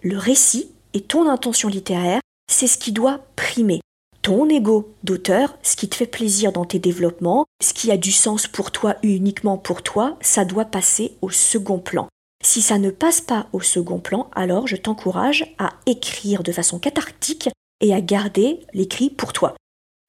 le 0.00 0.16
récit 0.16 0.71
et 0.95 1.02
ton 1.02 1.28
intention 1.28 1.69
littéraire, 1.69 2.23
c'est 2.50 2.66
ce 2.66 2.78
qui 2.78 2.93
doit 2.93 3.21
primer. 3.37 3.83
Ton 4.23 4.49
ego 4.49 4.95
d'auteur, 5.02 5.59
ce 5.62 5.76
qui 5.76 5.90
te 5.90 5.95
fait 5.95 6.07
plaisir 6.07 6.50
dans 6.50 6.64
tes 6.64 6.78
développements, 6.78 7.45
ce 7.62 7.75
qui 7.75 7.90
a 7.90 7.99
du 7.99 8.11
sens 8.11 8.47
pour 8.47 8.71
toi 8.71 8.97
uniquement 9.02 9.59
pour 9.59 9.83
toi, 9.83 10.16
ça 10.23 10.47
doit 10.47 10.64
passer 10.64 11.12
au 11.21 11.28
second 11.28 11.78
plan. 11.78 12.09
Si 12.43 12.62
ça 12.62 12.78
ne 12.78 12.88
passe 12.88 13.21
pas 13.21 13.49
au 13.52 13.61
second 13.61 13.99
plan, 13.99 14.31
alors 14.35 14.66
je 14.66 14.76
t'encourage 14.76 15.54
à 15.59 15.75
écrire 15.85 16.43
de 16.43 16.52
façon 16.52 16.78
cathartique 16.78 17.50
et 17.85 17.93
à 17.93 18.00
garder 18.00 18.61
l'écrit 18.73 19.11
pour 19.11 19.35
toi. 19.35 19.55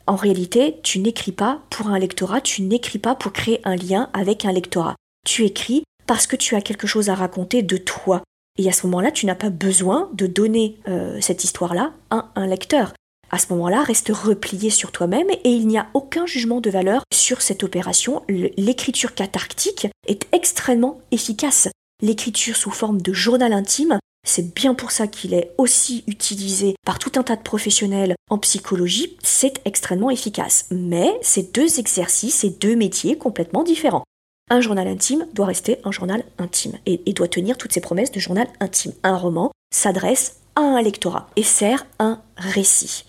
En 0.08 0.16
réalité, 0.16 0.80
tu 0.82 1.00
n'écris 1.00 1.34
pas 1.34 1.62
pour 1.70 1.88
un 1.88 2.00
lectorat, 2.00 2.40
tu 2.40 2.62
n'écris 2.62 3.00
pas 3.00 3.16
pour 3.16 3.34
créer 3.34 3.60
un 3.66 3.76
lien 3.76 4.10
avec 4.14 4.46
un 4.46 4.54
lectorat. 4.54 4.96
Tu 5.26 5.44
écris 5.44 5.84
parce 6.08 6.26
que 6.26 6.38
tu 6.38 6.56
as 6.56 6.62
quelque 6.62 6.88
chose 6.88 7.10
à 7.10 7.16
raconter 7.16 7.64
de 7.64 7.78
toi. 7.78 8.24
Et 8.58 8.70
à 8.70 8.72
ce 8.72 8.88
moment-là, 8.88 9.12
tu 9.12 9.26
n'as 9.26 9.36
pas 9.36 9.50
besoin 9.50 10.10
de 10.14 10.26
donner 10.26 10.78
euh, 10.88 11.20
cette 11.20 11.44
histoire-là 11.44 11.92
à 12.12 12.30
un 12.36 12.48
lecteur. 12.48 12.94
À 13.30 13.40
ce 13.40 13.52
moment-là, 13.54 13.84
reste 13.84 14.12
replié 14.14 14.70
sur 14.70 14.94
toi-même 14.94 15.30
et 15.30 15.50
il 15.50 15.68
n'y 15.68 15.78
a 15.78 15.88
aucun 15.94 16.26
jugement 16.26 16.62
de 16.62 16.70
valeur 16.70 17.04
sur 17.12 17.42
cette 17.42 17.64
opération. 17.64 18.24
L'écriture 18.30 19.16
cathartique 19.16 19.88
est 20.08 20.28
extrêmement 20.32 21.02
efficace 21.12 21.68
l'écriture 22.02 22.56
sous 22.56 22.72
forme 22.72 23.02
de 23.02 23.14
journal 23.14 23.54
intime. 23.54 24.00
C'est 24.26 24.54
bien 24.56 24.74
pour 24.74 24.92
ça 24.92 25.08
qu'il 25.08 25.34
est 25.34 25.52
aussi 25.58 26.04
utilisé 26.08 26.76
par 26.84 26.98
tout 26.98 27.12
un 27.16 27.24
tas 27.24 27.36
de 27.36 27.44
professionnels 27.44 28.16
en 28.30 28.40
psychologie. 28.40 29.16
C'est 29.24 29.62
extrêmement 29.66 30.10
efficace. 30.10 30.66
Mais 30.72 31.18
c'est 31.22 31.54
deux 31.54 31.80
exercices 31.80 32.44
et 32.44 32.50
deux 32.50 32.76
métiers 32.76 33.18
complètement 33.18 33.64
différents. 33.64 34.04
Un 34.50 34.62
journal 34.62 34.88
intime 34.88 35.28
doit 35.34 35.46
rester 35.46 35.78
un 35.84 35.92
journal 35.92 36.24
intime 36.40 36.78
et, 36.86 37.02
et 37.06 37.14
doit 37.14 37.28
tenir 37.28 37.58
toutes 37.58 37.72
ses 37.72 37.82
promesses 37.82 38.12
de 38.12 38.20
journal 38.20 38.48
intime. 38.60 38.94
Un 39.04 39.16
roman 39.16 39.52
s'adresse 39.74 40.38
à 40.56 40.62
un 40.62 40.82
lectorat 40.82 41.30
et 41.36 41.44
sert 41.44 41.86
un 42.00 42.22
récit. 42.38 43.06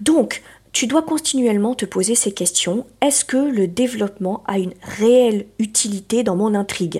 Donc, 0.00 0.42
tu 0.72 0.86
dois 0.86 1.02
continuellement 1.02 1.74
te 1.74 1.84
poser 1.84 2.14
ces 2.14 2.32
questions. 2.32 2.86
Est-ce 3.00 3.24
que 3.24 3.36
le 3.36 3.66
développement 3.66 4.44
a 4.46 4.58
une 4.58 4.74
réelle 4.82 5.46
utilité 5.58 6.22
dans 6.22 6.36
mon 6.36 6.54
intrigue? 6.54 6.99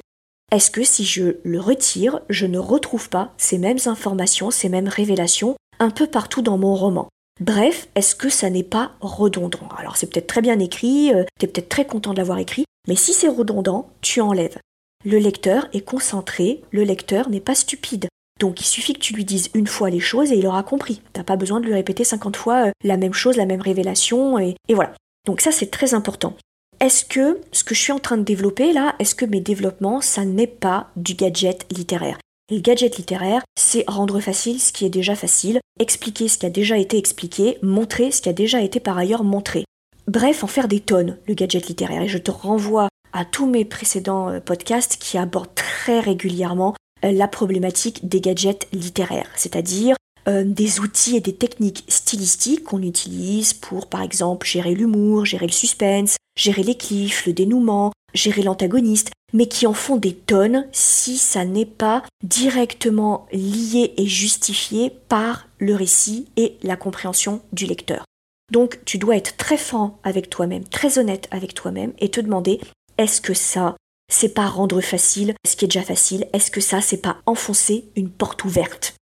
Est-ce 0.50 0.72
que 0.72 0.82
si 0.82 1.04
je 1.04 1.36
le 1.44 1.60
retire, 1.60 2.20
je 2.28 2.44
ne 2.46 2.58
retrouve 2.58 3.08
pas 3.08 3.32
ces 3.38 3.56
mêmes 3.56 3.78
informations, 3.86 4.50
ces 4.50 4.68
mêmes 4.68 4.88
révélations 4.88 5.54
un 5.78 5.90
peu 5.90 6.08
partout 6.08 6.42
dans 6.42 6.58
mon 6.58 6.74
roman? 6.74 7.08
Bref, 7.40 7.88
est-ce 7.94 8.16
que 8.16 8.28
ça 8.28 8.50
n'est 8.50 8.64
pas 8.64 8.92
redondant? 9.00 9.68
Alors 9.78 9.96
c'est 9.96 10.08
peut-être 10.08 10.26
très 10.26 10.42
bien 10.42 10.58
écrit, 10.58 11.14
euh, 11.14 11.24
tu 11.38 11.46
es 11.46 11.48
peut-être 11.48 11.68
très 11.68 11.86
content 11.86 12.12
de 12.12 12.18
l'avoir 12.18 12.38
écrit, 12.38 12.64
mais 12.88 12.96
si 12.96 13.12
c'est 13.12 13.28
redondant, 13.28 13.90
tu 14.00 14.20
enlèves. 14.20 14.58
Le 15.04 15.18
lecteur 15.18 15.68
est 15.72 15.82
concentré, 15.82 16.62
le 16.72 16.82
lecteur 16.82 17.30
n'est 17.30 17.40
pas 17.40 17.54
stupide. 17.54 18.08
Donc 18.40 18.60
il 18.60 18.66
suffit 18.66 18.94
que 18.94 18.98
tu 18.98 19.14
lui 19.14 19.24
dises 19.24 19.50
une 19.54 19.68
fois 19.68 19.88
les 19.88 20.00
choses 20.00 20.32
et 20.32 20.36
il 20.36 20.46
aura 20.46 20.64
compris. 20.64 21.00
T'as 21.12 21.22
pas 21.22 21.36
besoin 21.36 21.60
de 21.60 21.66
lui 21.66 21.74
répéter 21.74 22.02
50 22.02 22.36
fois 22.36 22.66
euh, 22.66 22.70
la 22.82 22.96
même 22.96 23.14
chose, 23.14 23.36
la 23.36 23.46
même 23.46 23.62
révélation, 23.62 24.38
et 24.40 24.56
voilà. 24.68 24.94
Donc 25.26 25.42
ça 25.42 25.52
c'est 25.52 25.70
très 25.70 25.94
important 25.94 26.34
est-ce 26.80 27.04
que 27.04 27.40
ce 27.52 27.62
que 27.62 27.74
je 27.74 27.80
suis 27.80 27.92
en 27.92 27.98
train 27.98 28.16
de 28.16 28.22
développer 28.22 28.72
là, 28.72 28.94
est-ce 28.98 29.14
que 29.14 29.26
mes 29.26 29.40
développements, 29.40 30.00
ça 30.00 30.24
n'est 30.24 30.46
pas 30.46 30.88
du 30.96 31.14
gadget 31.14 31.66
littéraire? 31.70 32.18
Le 32.50 32.58
gadget 32.58 32.96
littéraire, 32.96 33.42
c'est 33.56 33.84
rendre 33.86 34.18
facile 34.18 34.58
ce 34.58 34.72
qui 34.72 34.86
est 34.86 34.90
déjà 34.90 35.14
facile, 35.14 35.60
expliquer 35.78 36.26
ce 36.26 36.38
qui 36.38 36.46
a 36.46 36.50
déjà 36.50 36.78
été 36.78 36.96
expliqué, 36.96 37.58
montrer 37.62 38.10
ce 38.10 38.22
qui 38.22 38.28
a 38.28 38.32
déjà 38.32 38.62
été 38.62 38.80
par 38.80 38.98
ailleurs 38.98 39.24
montré. 39.24 39.64
Bref, 40.08 40.42
en 40.42 40.48
faire 40.48 40.66
des 40.66 40.80
tonnes, 40.80 41.18
le 41.28 41.34
gadget 41.34 41.68
littéraire. 41.68 42.02
Et 42.02 42.08
je 42.08 42.18
te 42.18 42.30
renvoie 42.30 42.88
à 43.12 43.24
tous 43.24 43.46
mes 43.46 43.64
précédents 43.64 44.30
euh, 44.30 44.40
podcasts 44.40 44.96
qui 44.96 45.18
abordent 45.18 45.54
très 45.54 46.00
régulièrement 46.00 46.74
euh, 47.04 47.12
la 47.12 47.28
problématique 47.28 48.08
des 48.08 48.20
gadgets 48.20 48.66
littéraires, 48.72 49.30
c'est-à-dire 49.36 49.96
euh, 50.28 50.44
des 50.44 50.80
outils 50.80 51.16
et 51.16 51.20
des 51.20 51.34
techniques 51.34 51.84
stylistiques 51.88 52.64
qu'on 52.64 52.82
utilise 52.82 53.54
pour, 53.54 53.88
par 53.88 54.02
exemple, 54.02 54.46
gérer 54.46 54.74
l'humour, 54.74 55.24
gérer 55.24 55.46
le 55.46 55.52
suspense, 55.52 56.16
gérer 56.36 56.62
les 56.62 56.76
cliffs, 56.76 57.26
le 57.26 57.32
dénouement, 57.32 57.92
gérer 58.14 58.42
l'antagoniste, 58.42 59.10
mais 59.32 59.46
qui 59.46 59.66
en 59.66 59.74
font 59.74 59.96
des 59.96 60.14
tonnes 60.14 60.66
si 60.72 61.16
ça 61.16 61.44
n'est 61.44 61.66
pas 61.66 62.02
directement 62.24 63.26
lié 63.32 63.94
et 63.96 64.06
justifié 64.06 64.90
par 65.08 65.48
le 65.58 65.74
récit 65.74 66.26
et 66.36 66.56
la 66.62 66.76
compréhension 66.76 67.40
du 67.52 67.66
lecteur. 67.66 68.04
Donc 68.50 68.80
tu 68.84 68.98
dois 68.98 69.16
être 69.16 69.36
très 69.36 69.56
franc 69.56 69.98
avec 70.02 70.28
toi-même, 70.28 70.64
très 70.64 70.98
honnête 70.98 71.28
avec 71.30 71.54
toi-même 71.54 71.92
et 71.98 72.10
te 72.10 72.20
demander 72.20 72.60
est-ce 72.98 73.20
que 73.20 73.34
ça 73.34 73.76
c'est 74.12 74.34
pas 74.34 74.48
rendre 74.48 74.80
facile? 74.80 75.34
Ce 75.46 75.54
qui 75.54 75.64
est 75.64 75.68
déjà 75.68 75.82
facile? 75.82 76.26
Est-ce 76.32 76.50
que 76.50 76.60
ça 76.60 76.80
c'est 76.80 76.96
pas 76.96 77.18
enfoncer 77.26 77.84
une 77.94 78.10
porte 78.10 78.44
ouverte? 78.44 78.96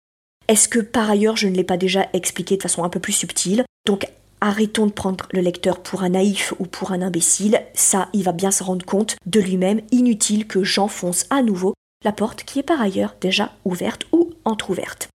Est-ce 0.47 0.67
que 0.67 0.79
par 0.79 1.09
ailleurs 1.09 1.37
je 1.37 1.47
ne 1.47 1.55
l'ai 1.55 1.63
pas 1.63 1.77
déjà 1.77 2.07
expliqué 2.13 2.57
de 2.57 2.61
façon 2.61 2.83
un 2.83 2.89
peu 2.89 2.99
plus 2.99 3.13
subtile? 3.13 3.65
Donc 3.85 4.07
arrêtons 4.39 4.85
de 4.85 4.91
prendre 4.91 5.27
le 5.31 5.41
lecteur 5.41 5.81
pour 5.81 6.03
un 6.03 6.09
naïf 6.09 6.53
ou 6.59 6.65
pour 6.65 6.91
un 6.91 7.01
imbécile, 7.01 7.61
ça 7.73 8.09
il 8.13 8.23
va 8.23 8.31
bien 8.31 8.51
se 8.51 8.63
rendre 8.63 8.85
compte 8.85 9.15
de 9.25 9.39
lui-même, 9.39 9.81
inutile 9.91 10.47
que 10.47 10.63
j'enfonce 10.63 11.25
à 11.29 11.41
nouveau 11.41 11.73
la 12.03 12.11
porte 12.11 12.43
qui 12.43 12.59
est 12.59 12.63
par 12.63 12.81
ailleurs 12.81 13.15
déjà 13.19 13.53
ouverte 13.65 14.05
ou 14.11 14.31
entr'ouverte. 14.45 15.09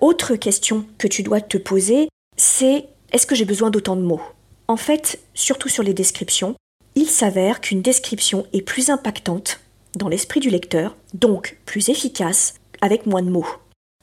Autre 0.00 0.36
question 0.36 0.86
que 0.98 1.08
tu 1.08 1.22
dois 1.22 1.40
te 1.40 1.58
poser, 1.58 2.08
c'est 2.36 2.86
est-ce 3.12 3.26
que 3.26 3.34
j'ai 3.34 3.44
besoin 3.44 3.70
d'autant 3.70 3.96
de 3.96 4.02
mots? 4.02 4.22
En 4.68 4.76
fait, 4.76 5.20
surtout 5.34 5.68
sur 5.68 5.82
les 5.82 5.94
descriptions, 5.94 6.56
il 6.96 7.06
s'avère 7.06 7.60
qu'une 7.60 7.82
description 7.82 8.46
est 8.52 8.62
plus 8.62 8.90
impactante 8.90 9.60
dans 9.94 10.08
l'esprit 10.08 10.40
du 10.40 10.50
lecteur, 10.50 10.96
donc 11.14 11.58
plus 11.66 11.88
efficace 11.88 12.54
avec 12.80 13.06
moins 13.06 13.22
de 13.22 13.30
mots. 13.30 13.46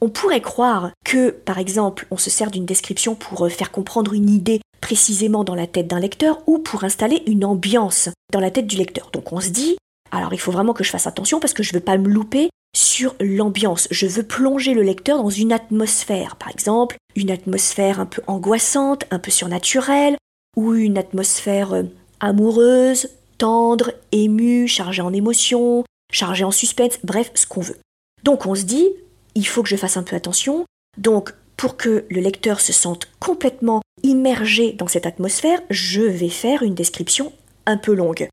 On 0.01 0.09
pourrait 0.09 0.41
croire 0.41 0.91
que, 1.05 1.29
par 1.29 1.59
exemple, 1.59 2.07
on 2.11 2.17
se 2.17 2.29
sert 2.29 2.51
d'une 2.51 2.65
description 2.65 3.15
pour 3.15 3.45
euh, 3.45 3.49
faire 3.49 3.71
comprendre 3.71 4.13
une 4.13 4.29
idée 4.29 4.61
précisément 4.81 5.43
dans 5.43 5.55
la 5.55 5.67
tête 5.67 5.87
d'un 5.87 5.99
lecteur 5.99 6.41
ou 6.45 6.59
pour 6.59 6.83
installer 6.83 7.23
une 7.25 7.45
ambiance 7.45 8.09
dans 8.31 8.41
la 8.41 8.51
tête 8.51 8.67
du 8.67 8.75
lecteur. 8.75 9.09
Donc 9.13 9.31
on 9.31 9.39
se 9.39 9.49
dit, 9.49 9.77
alors 10.11 10.33
il 10.33 10.39
faut 10.39 10.51
vraiment 10.51 10.73
que 10.73 10.83
je 10.83 10.89
fasse 10.89 11.07
attention 11.07 11.39
parce 11.39 11.53
que 11.53 11.63
je 11.63 11.71
ne 11.71 11.79
veux 11.79 11.83
pas 11.83 11.97
me 11.97 12.09
louper 12.09 12.49
sur 12.75 13.15
l'ambiance. 13.21 13.87
Je 13.91 14.07
veux 14.07 14.23
plonger 14.23 14.73
le 14.73 14.81
lecteur 14.81 15.17
dans 15.17 15.29
une 15.29 15.53
atmosphère, 15.53 16.35
par 16.35 16.49
exemple, 16.49 16.97
une 17.15 17.31
atmosphère 17.31 17.99
un 17.99 18.05
peu 18.05 18.21
angoissante, 18.27 19.05
un 19.11 19.19
peu 19.19 19.31
surnaturelle, 19.31 20.17
ou 20.57 20.73
une 20.73 20.97
atmosphère 20.97 21.73
euh, 21.73 21.83
amoureuse, 22.19 23.09
tendre, 23.37 23.91
émue, 24.11 24.67
chargée 24.67 25.01
en 25.01 25.13
émotions, 25.13 25.83
chargée 26.11 26.43
en 26.43 26.51
suspense, 26.51 26.99
bref, 27.03 27.31
ce 27.35 27.45
qu'on 27.47 27.61
veut. 27.61 27.79
Donc 28.23 28.45
on 28.45 28.55
se 28.55 28.63
dit, 28.63 28.87
il 29.35 29.47
faut 29.47 29.63
que 29.63 29.69
je 29.69 29.75
fasse 29.75 29.97
un 29.97 30.03
peu 30.03 30.15
attention. 30.15 30.65
Donc, 30.97 31.33
pour 31.57 31.77
que 31.77 32.05
le 32.09 32.21
lecteur 32.21 32.59
se 32.59 32.73
sente 32.73 33.07
complètement 33.19 33.81
immergé 34.03 34.73
dans 34.73 34.87
cette 34.87 35.05
atmosphère, 35.05 35.61
je 35.69 36.01
vais 36.01 36.29
faire 36.29 36.63
une 36.63 36.75
description 36.75 37.31
un 37.65 37.77
peu 37.77 37.93
longue. 37.93 38.27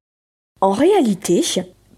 En 0.61 0.73
réalité, 0.73 1.45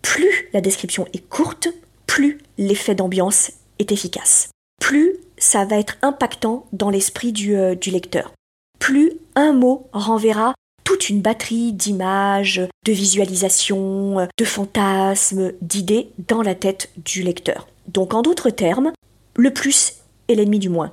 plus 0.02 0.48
la 0.52 0.60
description 0.60 1.06
est 1.12 1.26
courte, 1.28 1.68
plus 2.06 2.38
l'effet 2.58 2.94
d'ambiance 2.94 3.52
est 3.78 3.92
efficace. 3.92 4.50
Plus 4.80 5.16
ça 5.38 5.64
va 5.64 5.78
être 5.78 5.96
impactant 6.02 6.66
dans 6.72 6.90
l'esprit 6.90 7.32
du, 7.32 7.56
euh, 7.56 7.74
lecteur. 7.86 8.32
Plus 8.78 9.12
un 9.34 9.52
mot 9.52 9.88
renverra 9.92 10.54
toute 10.84 11.08
une 11.08 11.22
batterie 11.22 11.72
d'images, 11.72 12.60
de 12.84 12.92
visualisations, 12.92 14.28
de 14.36 14.44
fantasmes, 14.44 15.52
d'idées 15.62 16.10
dans 16.28 16.42
la 16.42 16.54
tête 16.54 16.90
du 16.96 17.22
lecteur. 17.22 17.66
Donc 17.88 18.14
en 18.14 18.22
d'autres 18.22 18.50
termes, 18.50 18.92
le 19.36 19.52
plus 19.52 19.94
est 20.28 20.34
l'ennemi 20.34 20.58
du 20.58 20.68
moins. 20.68 20.92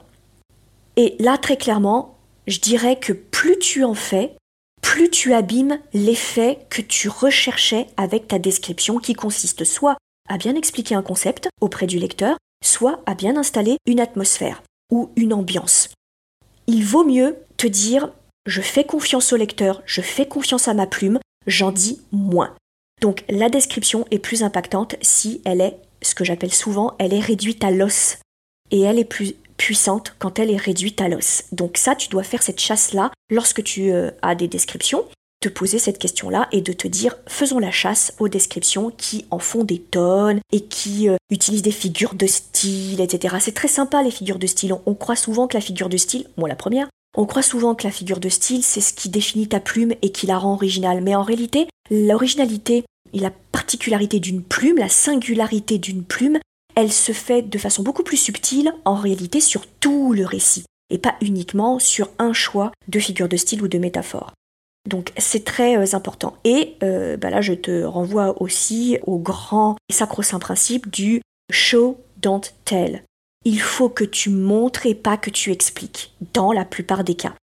Et 0.96 1.15
là, 1.19 1.38
très 1.38 1.58
clairement, 1.58 2.17
je 2.48 2.60
dirais 2.60 2.98
que 2.98 3.13
plus 3.13 3.58
tu 3.60 3.84
en 3.84 3.93
fais, 3.93 4.36
plus 4.81 5.10
tu 5.10 5.34
abîmes 5.34 5.79
l'effet 5.93 6.60
que 6.69 6.81
tu 6.81 7.10
recherchais 7.10 7.88
avec 7.96 8.27
ta 8.27 8.39
description 8.39 8.98
qui 8.98 9.13
consiste 9.13 9.63
soit 9.63 9.98
à 10.27 10.38
bien 10.38 10.55
expliquer 10.55 10.96
un 10.96 11.01
concept 11.01 11.50
auprès 11.62 11.88
du 11.88 12.00
lecteur, 12.00 12.38
soit 12.63 13.01
à 13.05 13.15
bien 13.15 13.38
installer 13.38 13.77
une 13.86 14.00
atmosphère 14.00 14.63
ou 14.91 15.12
une 15.15 15.34
ambiance. 15.34 15.89
Il 16.67 16.84
vaut 16.84 17.03
mieux 17.03 17.38
te 17.58 17.67
dire 17.67 18.10
je 18.46 18.62
fais 18.62 18.84
confiance 18.84 19.31
au 19.34 19.38
lecteur, 19.38 19.81
je 19.86 20.01
fais 20.01 20.27
confiance 20.27 20.67
à 20.67 20.74
ma 20.74 20.88
plume, 20.88 21.19
j'en 21.46 21.72
dis 21.72 22.01
moins. 22.12 22.55
Donc 23.01 23.24
la 23.29 23.50
description 23.50 24.05
est 24.12 24.19
plus 24.19 24.43
impactante 24.43 24.96
si 25.01 25.41
elle 25.46 25.62
est 25.62 25.77
ce 26.01 26.15
que 26.15 26.24
j'appelle 26.24 26.53
souvent, 26.53 26.96
elle 27.00 27.13
est 27.13 27.20
réduite 27.20 27.63
à 27.63 27.72
l'os. 27.72 28.18
Et 28.72 28.82
elle 28.82 29.00
est 29.00 29.06
plus 29.06 29.36
puissante 29.58 30.15
quand 30.20 30.39
elle 30.39 30.51
est 30.51 30.58
réduite 30.58 31.01
à 31.01 31.10
l'os. 31.10 31.44
Donc 31.51 31.77
ça, 31.77 31.96
tu 31.96 32.10
dois 32.10 32.24
faire 32.24 32.41
cette 32.41 32.60
chasse-là 32.60 33.12
lorsque 33.29 33.63
tu 33.63 33.91
euh, 33.91 34.10
as 34.22 34.34
des 34.34 34.48
descriptions, 34.48 35.06
te 35.41 35.50
poser 35.50 35.79
cette 35.79 36.00
question-là 36.00 36.48
et 36.51 36.62
de 36.62 36.74
te 36.74 36.88
dire, 36.88 37.15
faisons 37.27 37.60
la 37.60 37.72
chasse 37.72 38.13
aux 38.20 38.27
descriptions 38.27 38.89
qui 38.89 39.25
en 39.32 39.39
font 39.39 39.63
des 39.63 39.79
tonnes 39.79 40.39
et 40.51 40.62
qui 40.62 41.10
euh, 41.10 41.15
utilisent 41.29 41.62
des 41.62 41.72
figures 41.72 42.15
de 42.15 42.27
style, 42.27 43.01
etc. 43.01 43.36
C'est 43.39 43.53
très 43.53 43.68
sympa 43.68 44.01
les 44.01 44.12
figures 44.12 44.39
de 44.39 44.48
style. 44.48 44.74
On, 44.86 44.96
croit 44.96 45.15
souvent 45.15 45.48
que 45.48 45.56
la 45.56 45.62
figure 45.62 45.89
de 45.89 45.98
style, 45.98 46.27
moi 46.38 46.50
la 46.50 46.56
première, 46.56 46.89
On 47.18 47.25
croit 47.25 47.41
souvent 47.41 47.74
que 47.74 47.86
la 47.86 47.91
figure 47.91 48.20
de 48.20 48.29
style, 48.29 48.63
c'est 48.63 48.82
ce 48.82 48.94
qui 48.94 49.10
définit 49.10 49.48
ta 49.48 49.60
plume 49.60 49.94
et 50.01 50.12
qui 50.12 50.27
la 50.27 50.38
rend 50.38 50.53
originale, 50.53 51.01
mais 51.01 51.15
en 51.15 51.24
réalité, 51.24 51.68
l'originalité 51.89 52.84
la 53.13 53.32
particularité 53.32 54.20
d'une 54.20 54.44
plume, 54.44 54.78
la 54.78 54.89
singularité 54.89 55.78
d'une 55.78 56.04
plume, 56.04 56.39
elle 56.75 56.92
se 56.92 57.12
fait 57.12 57.42
de 57.42 57.58
façon 57.58 57.84
beaucoup 57.84 58.04
plus 58.04 58.18
subtile 58.18 58.74
en 58.86 58.96
réalité 58.96 59.42
sur 59.42 59.68
tout 59.68 60.13
le 60.13 60.25
récit, 60.25 60.66
et 60.89 60.98
pas 60.98 61.16
uniquement 61.22 61.80
sur 61.80 62.10
un 62.20 62.34
choix 62.34 62.72
de 62.88 63.00
figure 63.00 63.28
de 63.28 63.38
style 63.38 63.62
ou 63.62 63.68
de 63.68 63.78
métaphore. 63.78 64.34
Donc 64.88 65.12
c'est 65.18 65.44
très 65.44 65.78
euh, 65.78 65.96
important. 65.96 66.38
Et 66.44 66.75
euh, 66.84 67.18
bah 67.18 67.30
là, 67.30 67.42
je 67.42 67.54
te 67.54 67.84
renvoie 67.84 68.42
aussi 68.42 68.98
au 69.06 69.18
grand 69.18 69.75
et 69.89 69.94
sacro-saint 69.94 70.39
principe 70.39 70.89
du 70.89 71.22
show, 71.51 71.98
don't 72.22 72.42
tell. 72.66 73.04
Il 73.46 73.60
faut 73.60 73.89
que 73.89 74.04
tu 74.04 74.30
montres 74.30 74.86
et 74.86 74.96
pas 74.96 75.18
que 75.18 75.30
tu 75.30 75.51
expliques, 75.51 76.13
dans 76.34 76.51
la 76.51 76.66
plupart 76.66 77.04
des 77.04 77.16
cas. 77.16 77.36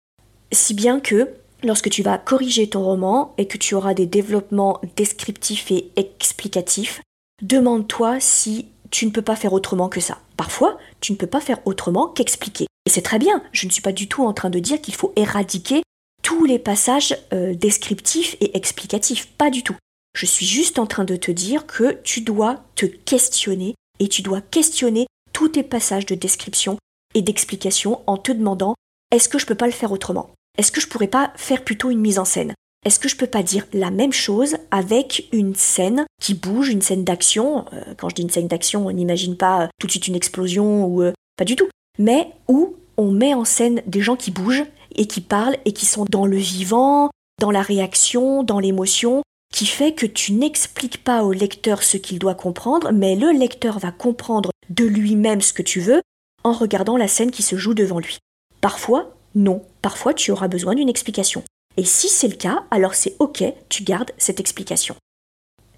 Si 0.53 0.75
bien 0.75 1.01
que 1.01 1.31
lorsque 1.63 1.91
tu 1.91 2.03
vas 2.03 2.19
corriger 2.19 2.69
ton 2.69 2.83
roman 2.83 3.35
et 3.39 3.47
que 3.47 3.59
tu 3.59 3.75
auras 3.75 3.95
des 3.95 4.07
développements 4.07 4.81
descriptifs 4.97 5.71
et 5.71 5.91
explicatifs, 5.97 7.01
demande-toi 7.43 8.21
si 8.21 8.67
tu 8.91 9.07
ne 9.07 9.11
peux 9.11 9.23
pas 9.23 9.37
faire 9.37 9.53
autrement 9.53 9.89
que 9.89 10.01
ça. 10.01 10.19
Parfois, 10.37 10.79
tu 11.01 11.13
ne 11.13 11.17
peux 11.17 11.27
pas 11.27 11.41
faire 11.41 11.61
autrement 11.67 12.09
qu'expliquer. 12.09 12.67
Et 12.87 12.91
c'est 12.91 13.03
très 13.03 13.19
bien, 13.19 13.43
je 13.53 13.67
ne 13.67 13.73
suis 13.73 13.83
pas 13.83 13.93
du 13.93 14.09
tout 14.09 14.25
en 14.25 14.33
train 14.33 14.51
de 14.51 14.59
dire 14.59 14.81
qu'il 14.81 14.95
faut 14.95 15.13
éradiquer 15.17 15.83
tous 16.23 16.45
les 16.45 16.59
passages 16.59 17.17
euh, 17.33 17.55
descriptifs 17.55 18.37
et 18.41 18.57
explicatifs, 18.57 19.29
pas 19.39 19.51
du 19.51 19.63
tout. 19.63 19.77
Je 20.17 20.27
suis 20.27 20.47
juste 20.47 20.79
en 20.79 20.87
train 20.87 21.05
de 21.05 21.17
te 21.17 21.31
dire 21.31 21.67
que 21.67 22.01
tu 22.03 22.21
dois 22.21 22.65
te 22.75 22.87
questionner 22.87 23.75
et 23.99 24.09
tu 24.09 24.23
dois 24.23 24.41
questionner 24.41 25.07
tous 25.33 25.51
tes 25.51 25.63
passages 25.63 26.07
de 26.07 26.15
description 26.15 26.79
et 27.15 27.23
d'explication 27.23 28.01
en 28.07 28.17
te 28.17 28.33
demandant 28.33 28.75
est-ce 29.11 29.29
que 29.29 29.39
je 29.39 29.47
peux 29.47 29.55
pas 29.55 29.67
le 29.67 29.73
faire 29.73 29.93
autrement? 29.93 30.31
Est-ce 30.59 30.73
que 30.73 30.81
je 30.81 30.89
pourrais 30.89 31.07
pas 31.07 31.33
faire 31.37 31.63
plutôt 31.63 31.91
une 31.91 32.01
mise 32.01 32.19
en 32.19 32.25
scène? 32.25 32.55
Est-ce 32.85 33.01
que 33.01 33.09
je 33.09 33.17
peux 33.17 33.27
pas 33.27 33.43
dire 33.43 33.67
la 33.73 33.91
même 33.91 34.13
chose 34.13 34.57
avec 34.71 35.29
une 35.33 35.55
scène 35.55 36.07
qui 36.21 36.35
bouge, 36.35 36.69
une 36.69 36.83
scène 36.83 37.05
d'action? 37.05 37.65
Euh, 37.73 37.95
Quand 37.97 38.09
je 38.09 38.15
dis 38.15 38.23
une 38.23 38.31
scène 38.31 38.49
d'action, 38.49 38.87
on 38.87 38.93
n'imagine 38.93 39.37
pas 39.37 39.63
euh, 39.63 39.67
tout 39.81 39.87
de 39.87 39.93
suite 39.93 40.09
une 40.09 40.15
explosion 40.15 40.87
ou 40.87 41.03
pas 41.37 41.45
du 41.45 41.57
tout, 41.57 41.69
mais 41.99 42.31
où 42.49 42.77
on 42.97 43.11
met 43.11 43.35
en 43.35 43.45
scène 43.45 43.83
des 43.87 44.01
gens 44.01 44.17
qui 44.17 44.31
bougent 44.31 44.65
et 44.95 45.07
qui 45.07 45.21
parlent 45.21 45.57
et 45.65 45.73
qui 45.73 45.85
sont 45.85 46.07
dans 46.09 46.27
le 46.27 46.37
vivant, 46.37 47.11
dans 47.41 47.51
la 47.51 47.63
réaction, 47.63 48.43
dans 48.43 48.59
l'émotion, 48.59 49.23
qui 49.53 49.67
fait 49.67 49.93
que 49.93 50.07
tu 50.07 50.33
n'expliques 50.33 51.03
pas 51.03 51.23
au 51.23 51.33
lecteur 51.33 51.83
ce 51.83 51.97
qu'il 51.97 52.19
doit 52.19 52.35
comprendre, 52.35 52.93
mais 52.93 53.15
le 53.15 53.31
lecteur 53.31 53.79
va 53.79 53.93
comprendre 53.93 54.51
de 54.71 54.85
lui-même 54.85 55.41
ce 55.41 55.53
que 55.53 55.63
tu 55.63 55.81
veux 55.81 56.03
en 56.45 56.53
regardant 56.53 56.97
la 56.97 57.09
scène 57.09 57.31
qui 57.31 57.43
se 57.43 57.57
joue 57.57 57.75
devant 57.75 57.99
lui. 57.99 58.19
Parfois, 58.61 59.16
non, 59.37 59.63
parfois 59.83 60.15
tu 60.15 60.33
auras 60.33 60.49
besoin 60.49 60.75
d'une 60.75 60.89
explication. 60.89 61.45
Et 61.77 61.85
si 61.85 62.09
c'est 62.09 62.27
le 62.27 62.37
cas, 62.37 62.65
alors 62.71 62.95
c'est 62.95 63.15
ok, 63.19 63.45
tu 63.69 63.83
gardes 63.85 64.11
cette 64.17 64.41
explication. 64.41 64.97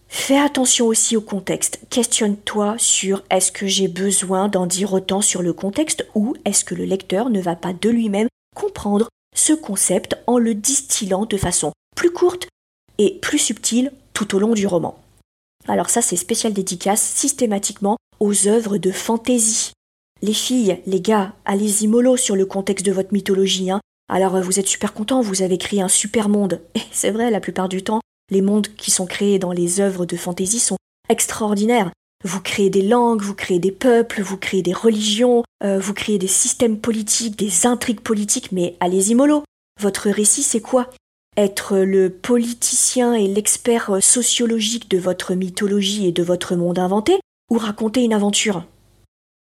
Fais 0.07 0.39
attention 0.39 0.87
aussi 0.87 1.17
au 1.17 1.21
contexte. 1.21 1.81
Questionne-toi 1.91 2.77
sur 2.79 3.25
est-ce 3.31 3.53
que 3.53 3.67
j'ai 3.67 3.89
besoin 3.89 4.49
d'en 4.49 4.67
dire 4.67 4.93
autant 4.93 5.21
sur 5.21 5.43
le 5.43 5.53
contexte 5.53 6.07
ou 6.15 6.35
est-ce 6.45 6.65
que 6.65 6.77
le 6.77 6.85
lecteur 6.85 7.29
ne 7.31 7.41
va 7.41 7.57
pas 7.57 7.73
de 7.73 7.91
lui-même 7.91 8.29
comprendre 8.55 9.09
ce 9.35 9.53
concept 9.53 10.17
en 10.27 10.39
le 10.39 10.55
distillant 10.55 11.27
de 11.27 11.37
façon 11.37 11.73
plus 11.95 12.13
courte 12.13 12.49
et 12.99 13.19
plus 13.21 13.39
subtile 13.39 13.93
tout 14.15 14.35
au 14.35 14.39
long 14.39 14.55
du 14.55 14.67
roman. 14.67 14.99
Alors 15.67 15.91
ça, 15.91 16.01
c'est 16.01 16.17
spécial 16.17 16.53
dédicace 16.53 17.03
systématiquement 17.03 17.97
aux 18.21 18.47
œuvres 18.47 18.79
de 18.79 18.91
fantaisie. 18.91 19.73
Les 20.21 20.33
filles, 20.33 20.81
les 20.87 21.01
gars, 21.01 21.35
allez-y 21.45 21.87
mollo 21.87 22.17
sur 22.17 22.35
le 22.35 22.45
contexte 22.45 22.85
de 22.85 22.93
votre 22.93 23.13
mythologie. 23.13 23.71
Hein. 23.71 23.81
Alors 24.11 24.41
vous 24.41 24.59
êtes 24.59 24.67
super 24.67 24.93
contents, 24.93 25.21
vous 25.21 25.43
avez 25.43 25.59
créé 25.59 25.81
un 25.81 25.89
super 25.89 26.29
monde. 26.29 26.61
Et 26.75 26.81
c'est 26.91 27.11
vrai, 27.11 27.31
la 27.31 27.41
plupart 27.41 27.69
du 27.69 27.83
temps, 27.83 28.01
les 28.31 28.43
mondes 28.43 28.69
qui 28.77 28.91
sont 28.91 29.07
créés 29.07 29.39
dans 29.39 29.53
les 29.53 29.81
œuvres 29.81 30.07
de 30.07 30.17
fantaisie 30.17 30.59
sont 30.59 30.77
extraordinaires. 31.09 31.93
Vous 32.25 32.41
créez 32.41 32.69
des 32.69 32.83
langues, 32.83 33.23
vous 33.23 33.35
créez 33.35 33.61
des 33.61 33.71
peuples, 33.71 34.23
vous 34.23 34.37
créez 34.37 34.63
des 34.63 34.73
religions, 34.73 35.45
euh, 35.63 35.79
vous 35.79 35.95
créez 35.95 36.19
des 36.19 36.27
systèmes 36.27 36.79
politiques, 36.79 37.39
des 37.39 37.67
intrigues 37.67 38.01
politiques, 38.01 38.51
mais 38.51 38.77
allez-y 38.81 39.15
mollo. 39.15 39.45
Votre 39.81 40.11
récit, 40.11 40.43
c'est 40.43 40.61
quoi? 40.61 40.91
Être 41.37 41.79
le 41.79 42.11
politicien 42.11 43.15
et 43.15 43.29
l'expert 43.29 43.91
euh, 43.91 44.01
sociologique 44.01 44.91
de 44.91 44.99
votre 44.99 45.35
mythologie 45.35 46.09
et 46.09 46.13
de 46.13 46.25
votre 46.25 46.57
monde 46.57 46.81
inventé, 46.81 47.21
ou 47.53 47.59
raconter 47.59 48.03
une 48.03 48.13
aventure? 48.13 48.65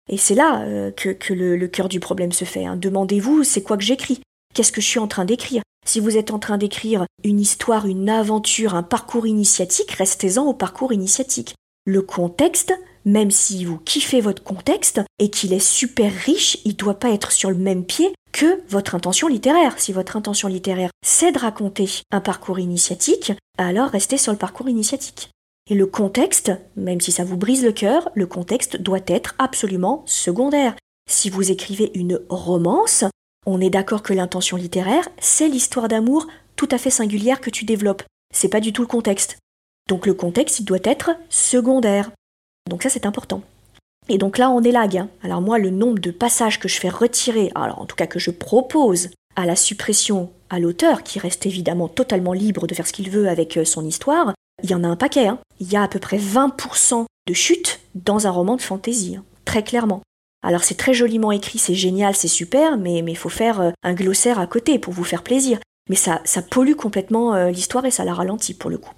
Et 0.08 0.18
c'est 0.18 0.34
là 0.34 0.62
euh, 0.62 0.90
que, 0.90 1.32
le, 1.32 1.66
cœur 1.66 1.88
du 1.88 2.00
problème 2.00 2.32
se 2.32 2.44
fait. 2.44 2.64
Hein. 2.64 2.76
Demandez-vous, 2.76 3.44
c'est 3.44 3.62
quoi 3.62 3.76
que 3.76 3.84
j'écris? 3.84 4.20
Qu'est-ce 4.54 4.72
que 4.72 4.80
je 4.80 4.86
suis 4.86 4.98
en 4.98 5.08
train 5.08 5.24
d'écrire? 5.24 5.62
Si 5.86 6.00
vous 6.00 6.16
êtes 6.16 6.30
en 6.30 6.38
train 6.38 6.58
d'écrire 6.58 7.06
une 7.24 7.40
histoire, 7.40 7.86
une 7.86 8.08
aventure, 8.08 8.74
un 8.74 8.82
parcours 8.82 9.26
initiatique, 9.26 9.92
restez-en 9.92 10.44
au 10.44 10.54
parcours 10.54 10.92
initiatique 10.92 11.54
le 11.86 12.02
contexte, 12.02 12.74
même 13.04 13.30
si 13.30 13.64
vous 13.64 13.78
kiffez 13.78 14.20
votre 14.20 14.42
contexte 14.42 15.00
et 15.20 15.30
qu'il 15.30 15.52
est 15.52 15.60
super 15.60 16.12
riche, 16.12 16.58
il 16.64 16.72
ne 16.72 16.76
doit 16.76 16.98
pas 16.98 17.10
être 17.10 17.30
sur 17.30 17.48
le 17.48 17.56
même 17.56 17.84
pied 17.84 18.12
que 18.32 18.60
votre 18.68 18.94
intention 18.94 19.28
littéraire. 19.28 19.78
Si 19.78 19.92
votre 19.92 20.16
intention 20.16 20.48
littéraire 20.48 20.90
c'est 21.04 21.32
de 21.32 21.38
raconter 21.38 21.88
un 22.10 22.20
parcours 22.20 22.58
initiatique, 22.58 23.32
alors 23.56 23.90
restez 23.90 24.18
sur 24.18 24.32
le 24.32 24.38
parcours 24.38 24.68
initiatique. 24.68 25.30
Et 25.68 25.74
le 25.74 25.86
contexte, 25.86 26.52
même 26.76 27.00
si 27.00 27.10
ça 27.10 27.24
vous 27.24 27.36
brise 27.36 27.64
le 27.64 27.72
cœur, 27.72 28.10
le 28.14 28.26
contexte 28.26 28.80
doit 28.80 29.00
être 29.06 29.34
absolument 29.38 30.04
secondaire. 30.06 30.76
Si 31.10 31.28
vous 31.28 31.50
écrivez 31.50 31.90
une 31.94 32.20
romance, 32.28 33.04
on 33.46 33.60
est 33.60 33.70
d'accord 33.70 34.02
que 34.02 34.12
l'intention 34.12 34.56
littéraire, 34.56 35.08
c'est 35.18 35.48
l'histoire 35.48 35.88
d'amour 35.88 36.26
tout 36.54 36.68
à 36.70 36.78
fait 36.78 36.90
singulière 36.90 37.40
que 37.40 37.50
tu 37.50 37.64
développes. 37.64 38.04
C'est 38.32 38.48
pas 38.48 38.60
du 38.60 38.72
tout 38.72 38.82
le 38.82 38.88
contexte. 38.88 39.38
Donc 39.88 40.06
le 40.06 40.14
contexte, 40.14 40.60
il 40.60 40.64
doit 40.64 40.78
être 40.84 41.10
secondaire. 41.30 42.10
Donc 42.68 42.82
ça, 42.82 42.88
c'est 42.88 43.06
important. 43.06 43.42
Et 44.08 44.18
donc 44.18 44.38
là, 44.38 44.50
on 44.50 44.62
est. 44.62 44.76
Hein. 44.76 45.08
Alors 45.22 45.40
moi, 45.40 45.58
le 45.58 45.70
nombre 45.70 45.98
de 45.98 46.10
passages 46.10 46.60
que 46.60 46.68
je 46.68 46.78
fais 46.78 46.88
retirer, 46.88 47.50
alors 47.54 47.80
en 47.80 47.86
tout 47.86 47.96
cas 47.96 48.06
que 48.06 48.18
je 48.18 48.30
propose 48.30 49.10
à 49.34 49.46
la 49.46 49.56
suppression 49.56 50.30
à 50.48 50.60
l'auteur, 50.60 51.02
qui 51.02 51.18
reste 51.18 51.44
évidemment 51.44 51.88
totalement 51.88 52.32
libre 52.32 52.66
de 52.66 52.74
faire 52.74 52.86
ce 52.86 52.92
qu'il 52.92 53.10
veut 53.10 53.28
avec 53.28 53.56
euh, 53.56 53.64
son 53.64 53.84
histoire, 53.84 54.32
il 54.62 54.70
y 54.70 54.74
en 54.74 54.84
a 54.84 54.88
un 54.88 54.96
paquet. 54.96 55.26
Hein. 55.26 55.38
Il 55.60 55.70
y 55.70 55.76
a 55.76 55.82
à 55.82 55.88
peu 55.88 55.98
près 55.98 56.18
20% 56.18 57.04
de 57.26 57.34
chute 57.34 57.80
dans 57.94 58.26
un 58.26 58.30
roman 58.30 58.56
de 58.56 58.62
fantasy, 58.62 59.16
hein. 59.16 59.24
très 59.44 59.62
clairement. 59.62 60.02
Alors 60.42 60.64
c'est 60.64 60.76
très 60.76 60.94
joliment 60.94 61.32
écrit, 61.32 61.58
c'est 61.58 61.74
génial, 61.74 62.14
c'est 62.14 62.28
super, 62.28 62.76
mais 62.76 62.98
il 62.98 63.16
faut 63.16 63.28
faire 63.28 63.60
euh, 63.60 63.70
un 63.82 63.94
glossaire 63.94 64.38
à 64.38 64.46
côté 64.46 64.78
pour 64.78 64.92
vous 64.92 65.04
faire 65.04 65.22
plaisir. 65.22 65.58
Mais 65.88 65.96
ça, 65.96 66.20
ça 66.24 66.42
pollue 66.42 66.74
complètement 66.74 67.34
euh, 67.34 67.50
l'histoire 67.50 67.84
et 67.84 67.90
ça 67.90 68.04
la 68.04 68.14
ralentit 68.14 68.54
pour 68.54 68.70
le 68.70 68.78
coup. 68.78 68.92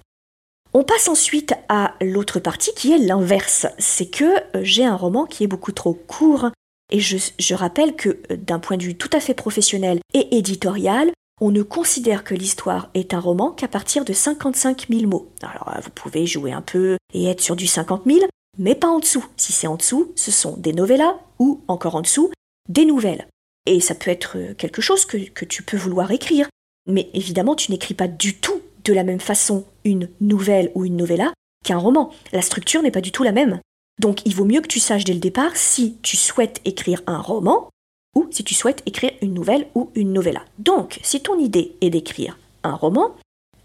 On 0.73 0.83
passe 0.83 1.07
ensuite 1.07 1.55
à 1.67 1.95
l'autre 2.01 2.39
partie 2.39 2.73
qui 2.75 2.91
est 2.91 2.99
l'inverse. 2.99 3.65
C'est 3.79 4.09
que 4.09 4.25
euh, 4.55 4.61
j'ai 4.61 4.85
un 4.85 4.95
roman 4.95 5.25
qui 5.25 5.43
est 5.43 5.47
beaucoup 5.47 5.71
trop 5.71 5.93
court 5.93 6.51
et 6.91 6.99
je, 6.99 7.53
rappelle 7.53 7.95
que 7.95 8.19
d'un 8.33 8.59
point 8.59 8.77
de 8.77 8.83
vue 8.83 8.95
tout 8.95 9.09
à 9.13 9.19
fait 9.19 9.35
professionnel 9.35 9.99
et 10.13 10.37
éditorial, 10.37 11.11
on 11.41 11.51
ne 11.51 11.63
considère 11.63 12.23
que 12.23 12.35
l'histoire 12.35 12.89
est 12.93 13.13
un 13.13 13.19
roman 13.19 13.51
qu'à 13.51 13.67
partir 13.67 14.05
de 14.05 14.13
55 14.13 14.87
000 14.89 15.07
mots. 15.07 15.31
Alors 15.41 15.69
euh, 15.75 15.79
vous 15.81 15.91
pouvez 15.91 16.25
jouer 16.25 16.51
un 16.51 16.61
peu 16.61 16.97
et 17.13 17.25
être 17.25 17.41
sur 17.41 17.55
du 17.55 17.67
50 17.67 18.03
000, 18.05 18.19
mais 18.57 18.75
pas 18.75 18.87
en 18.87 18.99
dessous. 18.99 19.25
Si 19.37 19.51
c'est 19.51 19.67
en 19.67 19.75
dessous, 19.75 20.11
ce 20.15 20.31
sont 20.31 20.57
des 20.57 20.73
novellas 20.73 21.19
ou 21.39 21.61
encore 21.67 21.95
en 21.95 22.01
dessous, 22.01 22.31
des 22.67 22.85
nouvelles. 22.85 23.27
Et 23.65 23.79
ça 23.79 23.95
peut 23.95 24.11
être 24.11 24.37
quelque 24.57 24.81
chose 24.81 25.05
que 25.05 25.45
tu 25.45 25.63
peux 25.63 25.77
vouloir 25.77 26.11
écrire. 26.11 26.47
Mais 26.87 27.09
évidemment, 27.13 27.55
tu 27.55 27.71
n'écris 27.71 27.93
pas 27.93 28.07
du 28.07 28.35
tout 28.35 28.61
de 28.83 28.93
la 28.93 29.03
même 29.03 29.19
façon 29.19 29.65
une 29.83 30.09
nouvelle 30.21 30.71
ou 30.75 30.85
une 30.85 30.97
novella 30.97 31.31
qu'un 31.63 31.77
roman. 31.77 32.11
La 32.31 32.41
structure 32.41 32.81
n'est 32.81 32.91
pas 32.91 33.01
du 33.01 33.11
tout 33.11 33.23
la 33.23 33.31
même. 33.31 33.59
Donc 33.99 34.25
il 34.25 34.33
vaut 34.33 34.45
mieux 34.45 34.61
que 34.61 34.67
tu 34.67 34.79
saches 34.79 35.03
dès 35.03 35.13
le 35.13 35.19
départ 35.19 35.55
si 35.55 35.97
tu 36.01 36.17
souhaites 36.17 36.61
écrire 36.65 37.03
un 37.05 37.19
roman 37.19 37.69
ou 38.15 38.27
si 38.31 38.43
tu 38.43 38.53
souhaites 38.53 38.83
écrire 38.85 39.11
une 39.21 39.33
nouvelle 39.33 39.67
ou 39.75 39.91
une 39.95 40.13
novella. 40.13 40.43
Donc 40.57 40.99
si 41.03 41.21
ton 41.21 41.39
idée 41.39 41.75
est 41.81 41.89
d'écrire 41.89 42.37
un 42.63 42.75
roman, 42.75 43.15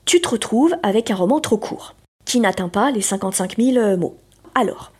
tu 0.05 0.21
te 0.21 0.29
retrouves 0.29 0.77
avec 0.83 1.11
un 1.11 1.17
roman 1.17 1.41
trop 1.41 1.57
court, 1.57 1.95
qui 2.25 2.41
n'atteint 2.41 2.69
pas 2.69 2.91
les 2.91 3.01
55 3.01 3.57
000 3.57 3.77
euh, 3.79 3.97
mots. 3.97 4.17
Alors, 4.55 4.93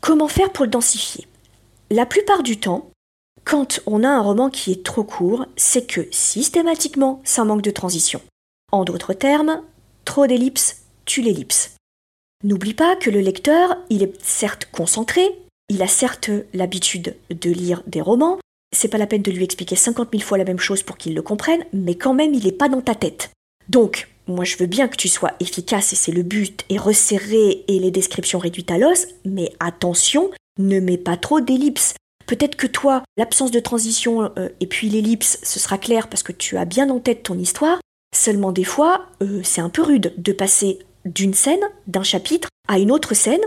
comment 0.00 0.28
faire 0.28 0.52
pour 0.52 0.64
le 0.64 0.70
densifier? 0.70 1.26
La 1.90 2.06
plupart 2.06 2.42
du 2.42 2.58
temps, 2.58 2.90
quand 3.44 3.80
on 3.86 4.04
a 4.04 4.08
un 4.08 4.20
roman 4.20 4.50
qui 4.50 4.70
est 4.70 4.84
trop 4.84 5.02
court, 5.02 5.46
c'est 5.56 5.86
que 5.86 6.06
systématiquement, 6.10 7.20
ça 7.24 7.44
manque 7.44 7.62
de 7.62 7.70
transition. 7.70 8.20
En 8.70 8.84
d'autres 8.84 9.14
termes, 9.14 9.62
trop 10.04 10.26
d'ellipses 10.26 10.82
tue 11.04 11.22
l'ellipse. 11.22 11.74
N'oublie 12.44 12.74
pas 12.74 12.96
que 12.96 13.10
le 13.10 13.20
lecteur, 13.20 13.76
il 13.88 14.02
est 14.02 14.22
certes 14.22 14.68
concentré, 14.70 15.38
il 15.68 15.82
a 15.82 15.88
certes 15.88 16.30
l'habitude 16.54 17.16
de 17.30 17.50
lire 17.50 17.82
des 17.86 18.00
romans, 18.00 18.38
c'est 18.72 18.88
pas 18.88 18.98
la 18.98 19.06
peine 19.06 19.22
de 19.22 19.30
lui 19.30 19.44
expliquer 19.44 19.76
50 19.76 20.08
000 20.12 20.22
fois 20.22 20.38
la 20.38 20.44
même 20.44 20.58
chose 20.58 20.82
pour 20.82 20.96
qu'il 20.96 21.14
le 21.14 21.22
comprenne, 21.22 21.64
mais 21.72 21.94
quand 21.94 22.14
même 22.14 22.34
il 22.34 22.44
n'est 22.44 22.52
pas 22.52 22.68
dans 22.68 22.80
ta 22.80 22.94
tête. 22.94 23.30
Donc, 23.68 24.08
moi 24.26 24.44
je 24.44 24.56
veux 24.56 24.66
bien 24.66 24.88
que 24.88 24.96
tu 24.96 25.08
sois 25.08 25.32
efficace 25.40 25.92
et 25.92 25.96
c'est 25.96 26.12
le 26.12 26.22
but, 26.22 26.64
et 26.68 26.78
resserré 26.78 27.64
et 27.66 27.78
les 27.78 27.90
descriptions 27.90 28.38
réduites 28.38 28.70
à 28.70 28.78
l'os, 28.78 29.06
mais 29.24 29.52
attention, 29.60 30.30
ne 30.58 30.80
mets 30.80 30.98
pas 30.98 31.16
trop 31.16 31.40
d'ellipses. 31.40 31.94
Peut-être 32.26 32.56
que 32.56 32.66
toi, 32.66 33.02
l'absence 33.16 33.50
de 33.50 33.60
transition 33.60 34.30
euh, 34.38 34.48
et 34.60 34.66
puis 34.66 34.88
l'ellipse, 34.88 35.38
ce 35.42 35.58
sera 35.58 35.78
clair 35.78 36.08
parce 36.08 36.22
que 36.22 36.32
tu 36.32 36.56
as 36.56 36.64
bien 36.64 36.88
en 36.90 37.00
tête 37.00 37.24
ton 37.24 37.38
histoire. 37.38 37.80
Seulement 38.14 38.52
des 38.52 38.64
fois, 38.64 39.06
euh, 39.22 39.40
c'est 39.42 39.60
un 39.60 39.68
peu 39.68 39.82
rude 39.82 40.14
de 40.16 40.32
passer 40.32 40.78
d'une 41.04 41.34
scène, 41.34 41.62
d'un 41.86 42.02
chapitre, 42.02 42.48
à 42.68 42.78
une 42.78 42.92
autre 42.92 43.14
scène, 43.14 43.40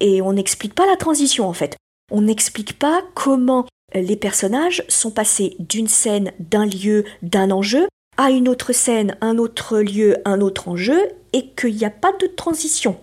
et 0.00 0.20
on 0.22 0.32
n'explique 0.32 0.74
pas 0.74 0.86
la 0.86 0.96
transition 0.96 1.48
en 1.48 1.52
fait. 1.52 1.76
On 2.10 2.22
n'explique 2.22 2.78
pas 2.78 3.02
comment 3.14 3.66
les 3.94 4.16
personnages 4.16 4.84
sont 4.88 5.10
passés 5.10 5.56
d'une 5.58 5.88
scène, 5.88 6.32
d'un 6.38 6.66
lieu, 6.66 7.04
d'un 7.22 7.50
enjeu, 7.50 7.86
à 8.16 8.30
une 8.30 8.48
autre 8.48 8.72
scène, 8.72 9.16
un 9.20 9.38
autre 9.38 9.78
lieu, 9.78 10.16
un 10.24 10.40
autre 10.40 10.68
enjeu, 10.68 11.00
et 11.32 11.48
qu'il 11.50 11.74
n'y 11.76 11.84
a 11.84 11.90
pas 11.90 12.12
de 12.12 12.26
transition. 12.26 12.96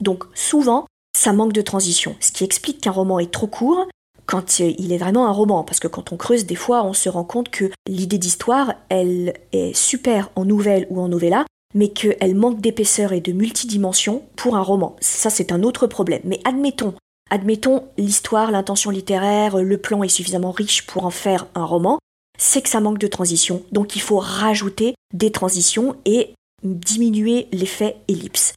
Donc 0.00 0.24
souvent, 0.34 0.86
ça 1.16 1.32
manque 1.32 1.52
de 1.52 1.62
transition, 1.62 2.16
ce 2.20 2.32
qui 2.32 2.44
explique 2.44 2.80
qu'un 2.80 2.90
roman 2.90 3.18
est 3.18 3.30
trop 3.30 3.46
court 3.46 3.86
quand 4.26 4.60
il 4.60 4.92
est 4.92 4.98
vraiment 4.98 5.26
un 5.26 5.32
roman, 5.32 5.64
parce 5.64 5.80
que 5.80 5.88
quand 5.88 6.12
on 6.12 6.16
creuse, 6.16 6.46
des 6.46 6.54
fois, 6.54 6.84
on 6.84 6.92
se 6.92 7.08
rend 7.08 7.24
compte 7.24 7.50
que 7.50 7.70
l'idée 7.86 8.18
d'histoire, 8.18 8.74
elle 8.88 9.34
est 9.52 9.74
super 9.74 10.30
en 10.36 10.44
nouvelle 10.44 10.86
ou 10.90 11.00
en 11.00 11.08
novella, 11.08 11.44
mais 11.74 11.88
qu'elle 11.88 12.34
manque 12.34 12.60
d'épaisseur 12.60 13.12
et 13.12 13.20
de 13.20 13.32
multidimension 13.32 14.22
pour 14.36 14.56
un 14.56 14.62
roman. 14.62 14.96
Ça, 15.00 15.28
c'est 15.28 15.52
un 15.52 15.62
autre 15.62 15.86
problème. 15.86 16.22
Mais 16.24 16.40
admettons, 16.44 16.94
admettons 17.32 17.88
l'histoire, 17.96 18.50
l'intention 18.50 18.90
littéraire, 18.90 19.56
le 19.56 19.78
plan 19.78 20.02
est 20.02 20.08
suffisamment 20.08 20.50
riche 20.50 20.86
pour 20.86 21.06
en 21.06 21.10
faire 21.10 21.46
un 21.54 21.64
roman, 21.64 21.98
c'est 22.38 22.60
que 22.60 22.68
ça 22.68 22.80
manque 22.80 22.98
de 22.98 23.06
transition. 23.06 23.62
Donc 23.72 23.96
il 23.96 24.02
faut 24.02 24.18
rajouter 24.18 24.94
des 25.14 25.32
transitions 25.32 25.96
et 26.04 26.34
diminuer 26.62 27.48
l'effet 27.50 27.96
ellipse. 28.06 28.52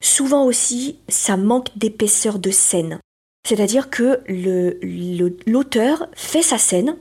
Souvent 0.00 0.44
aussi, 0.44 0.96
ça 1.08 1.36
manque 1.36 1.76
d'épaisseur 1.76 2.38
de 2.38 2.52
scène. 2.52 3.00
C'est-à-dire 3.48 3.90
que 3.90 4.22
l'auteur 5.46 6.06
fait 6.14 6.42
sa 6.42 6.56
scène 6.56 6.96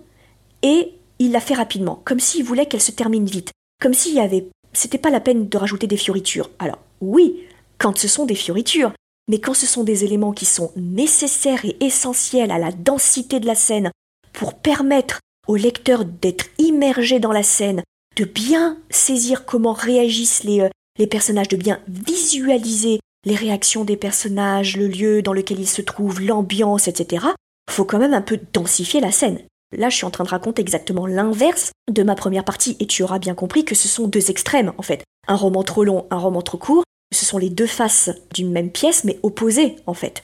et 0.64 0.94
il 1.20 1.32
la 1.32 1.42
fait 1.42 1.54
rapidement, 1.54 2.02
comme 2.06 2.20
s'il 2.20 2.44
voulait 2.44 2.66
qu'elle 2.66 2.82
se 2.82 2.92
termine 2.92 3.26
vite, 3.26 3.52
comme 3.80 3.94
s'il 3.94 4.16
y 4.16 4.20
avait, 4.20 4.48
c'était 4.74 4.98
pas 4.98 5.12
la 5.12 5.20
peine 5.20 5.48
de 5.48 5.58
rajouter 5.60 5.86
des 5.86 5.98
fioritures. 5.98 6.50
Alors 6.58 6.80
oui, 7.02 7.44
quand 7.78 8.00
ce 8.00 8.08
sont 8.08 8.26
des 8.26 8.36
fioritures, 8.36 8.94
mais 9.30 9.40
quand 9.40 9.54
ce 9.54 9.68
sont 9.68 9.84
des 9.84 10.04
éléments 10.04 10.34
qui 10.34 10.46
sont 10.46 10.72
nécessaires 10.76 11.64
et 11.64 11.78
essentiels 11.80 12.52
à 12.52 12.58
la 12.58 12.72
densité 12.72 13.40
de 13.40 13.46
la 13.46 13.56
scène 13.56 13.92
pour 14.34 14.56
permettre 14.56 15.20
au 15.48 15.56
lecteur 15.56 16.04
d'être 16.04 16.48
immergé 16.58 17.20
dans 17.20 17.32
la 17.32 17.44
scène, 17.44 17.84
de 18.16 18.26
bien 18.26 18.78
saisir 18.90 19.46
comment 19.46 19.74
réagissent 19.74 20.44
les, 20.44 20.62
euh, 20.62 20.70
les 20.98 21.08
personnages, 21.08 21.48
de 21.48 21.58
bien 21.58 21.80
visualiser 21.88 23.00
les 23.26 23.36
réactions 23.36 23.86
des 23.86 23.98
personnages, 23.98 24.76
le 24.76 24.88
lieu 24.88 25.22
dans 25.22 25.34
lequel 25.34 25.60
ils 25.60 25.70
se 25.70 25.82
trouvent, 25.82 26.22
l'ambiance, 26.22 26.88
etc., 26.88 27.28
faut 27.70 27.86
quand 27.86 28.00
même 28.00 28.14
un 28.14 28.22
peu 28.22 28.40
densifier 28.54 29.00
la 29.00 29.12
scène. 29.12 29.40
Là, 29.78 29.90
je 29.90 29.96
suis 29.96 30.06
en 30.06 30.12
train 30.12 30.24
de 30.24 30.30
raconter 30.30 30.62
exactement 30.62 31.06
l'inverse 31.06 31.72
de 31.92 32.02
ma 32.02 32.16
première 32.16 32.46
partie, 32.46 32.76
et 32.80 32.88
tu 32.88 33.04
auras 33.04 33.20
bien 33.20 33.36
compris 33.36 33.64
que 33.64 33.76
ce 33.76 33.88
sont 33.88 34.08
deux 34.08 34.32
extrêmes, 34.32 34.74
en 34.78 34.82
fait. 34.82 35.04
Un 35.28 35.36
roman 35.36 35.64
trop 35.64 35.84
long, 35.84 36.08
un 36.10 36.18
roman 36.18 36.42
trop 36.42 36.58
court, 36.58 36.84
ce 37.12 37.26
sont 37.26 37.38
les 37.38 37.50
deux 37.50 37.68
faces 37.68 38.10
d'une 38.34 38.52
même 38.52 38.72
pièce, 38.72 39.04
mais 39.04 39.20
opposées, 39.24 39.76
en 39.86 39.94
fait. 39.94 40.22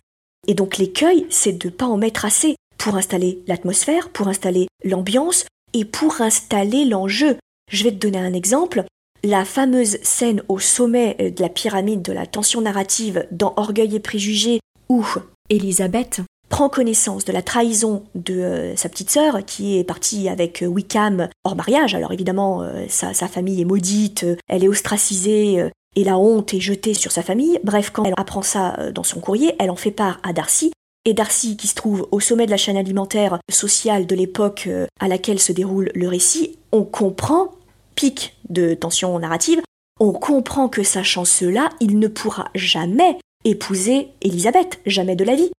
Et 0.47 0.53
donc 0.53 0.77
l'écueil, 0.77 1.25
c'est 1.29 1.53
de 1.53 1.67
ne 1.67 1.73
pas 1.73 1.85
en 1.85 1.97
mettre 1.97 2.25
assez 2.25 2.55
pour 2.77 2.95
installer 2.95 3.41
l'atmosphère, 3.47 4.09
pour 4.09 4.27
installer 4.27 4.67
l'ambiance 4.83 5.45
et 5.73 5.85
pour 5.85 6.21
installer 6.21 6.85
l'enjeu. 6.85 7.37
Je 7.71 7.83
vais 7.83 7.91
te 7.91 7.97
donner 7.97 8.19
un 8.19 8.33
exemple 8.33 8.85
la 9.25 9.43
fameuse 9.43 9.97
scène 10.03 10.43
au 10.47 10.59
sommet 10.59 11.17
euh, 11.19 11.31
de 11.31 11.41
la 11.41 11.49
pyramide 11.49 12.01
de 12.01 12.13
la 12.13 12.27
tension 12.27 12.61
narrative 12.61 13.27
dans 13.31 13.53
Orgueil 13.57 13.95
et 13.95 13.99
Préjugés, 13.99 14.59
où 14.87 15.03
Elisabeth 15.49 16.21
prend 16.47 16.69
connaissance 16.69 17.25
de 17.25 17.33
la 17.33 17.41
trahison 17.41 18.03
de 18.13 18.35
euh, 18.35 18.75
sa 18.75 18.87
petite 18.87 19.09
sœur 19.09 19.43
qui 19.43 19.79
est 19.79 19.83
partie 19.83 20.29
avec 20.29 20.61
euh, 20.61 20.67
Wickham 20.67 21.27
hors 21.43 21.55
mariage. 21.55 21.95
Alors 21.95 22.11
évidemment, 22.11 22.63
sa, 22.87 23.13
famille 23.13 23.61
est 23.61 23.65
maudite, 23.65 24.25
elle 24.47 24.63
est 24.63 24.67
ostracisée 24.67 25.71
et 25.95 26.03
la 26.03 26.17
honte 26.17 26.53
est 26.53 26.59
jetée 26.59 26.93
sur 26.93 27.11
sa 27.11 27.23
famille. 27.23 27.59
Bref, 27.63 27.91
quand 27.91 28.03
elle 28.03 28.13
apprend 28.17 28.41
ça 28.41 28.91
dans 28.91 29.03
son 29.03 29.19
courrier, 29.19 29.55
elle 29.59 29.71
en 29.71 29.75
fait 29.75 29.91
part 29.91 30.19
à 30.23 30.33
Darcy. 30.33 30.71
Et 31.05 31.13
Darcy, 31.13 31.55
qui 31.55 31.67
se 31.67 31.75
trouve 31.75 32.07
au 32.11 32.19
sommet 32.19 32.47
de 32.47 32.51
la 32.51 32.57
chaîne 32.57 32.77
alimentaire 32.77 33.39
sociale 33.51 34.07
de 34.07 34.15
l'époque 34.15 34.67
à 34.99 35.07
laquelle 35.07 35.39
se 35.39 35.51
déroule 35.51 35.91
le 35.93 36.07
récit, 36.07 36.57
on 36.71 36.83
comprend 36.83 37.51
pic 37.95 38.37
de 38.49 38.73
tension 38.73 39.17
narrative, 39.19 39.61
on 39.99 40.11
comprend 40.11 40.67
que 40.67 40.83
sachant 40.83 41.25
cela, 41.25 41.69
il 41.79 41.99
ne 41.99 42.07
pourra 42.07 42.49
jamais 42.53 43.17
épouser 43.45 44.09
Elisabeth, 44.21 44.79
jamais 44.85 45.15
de 45.15 45.23
la 45.23 45.35
vie. 45.35 45.51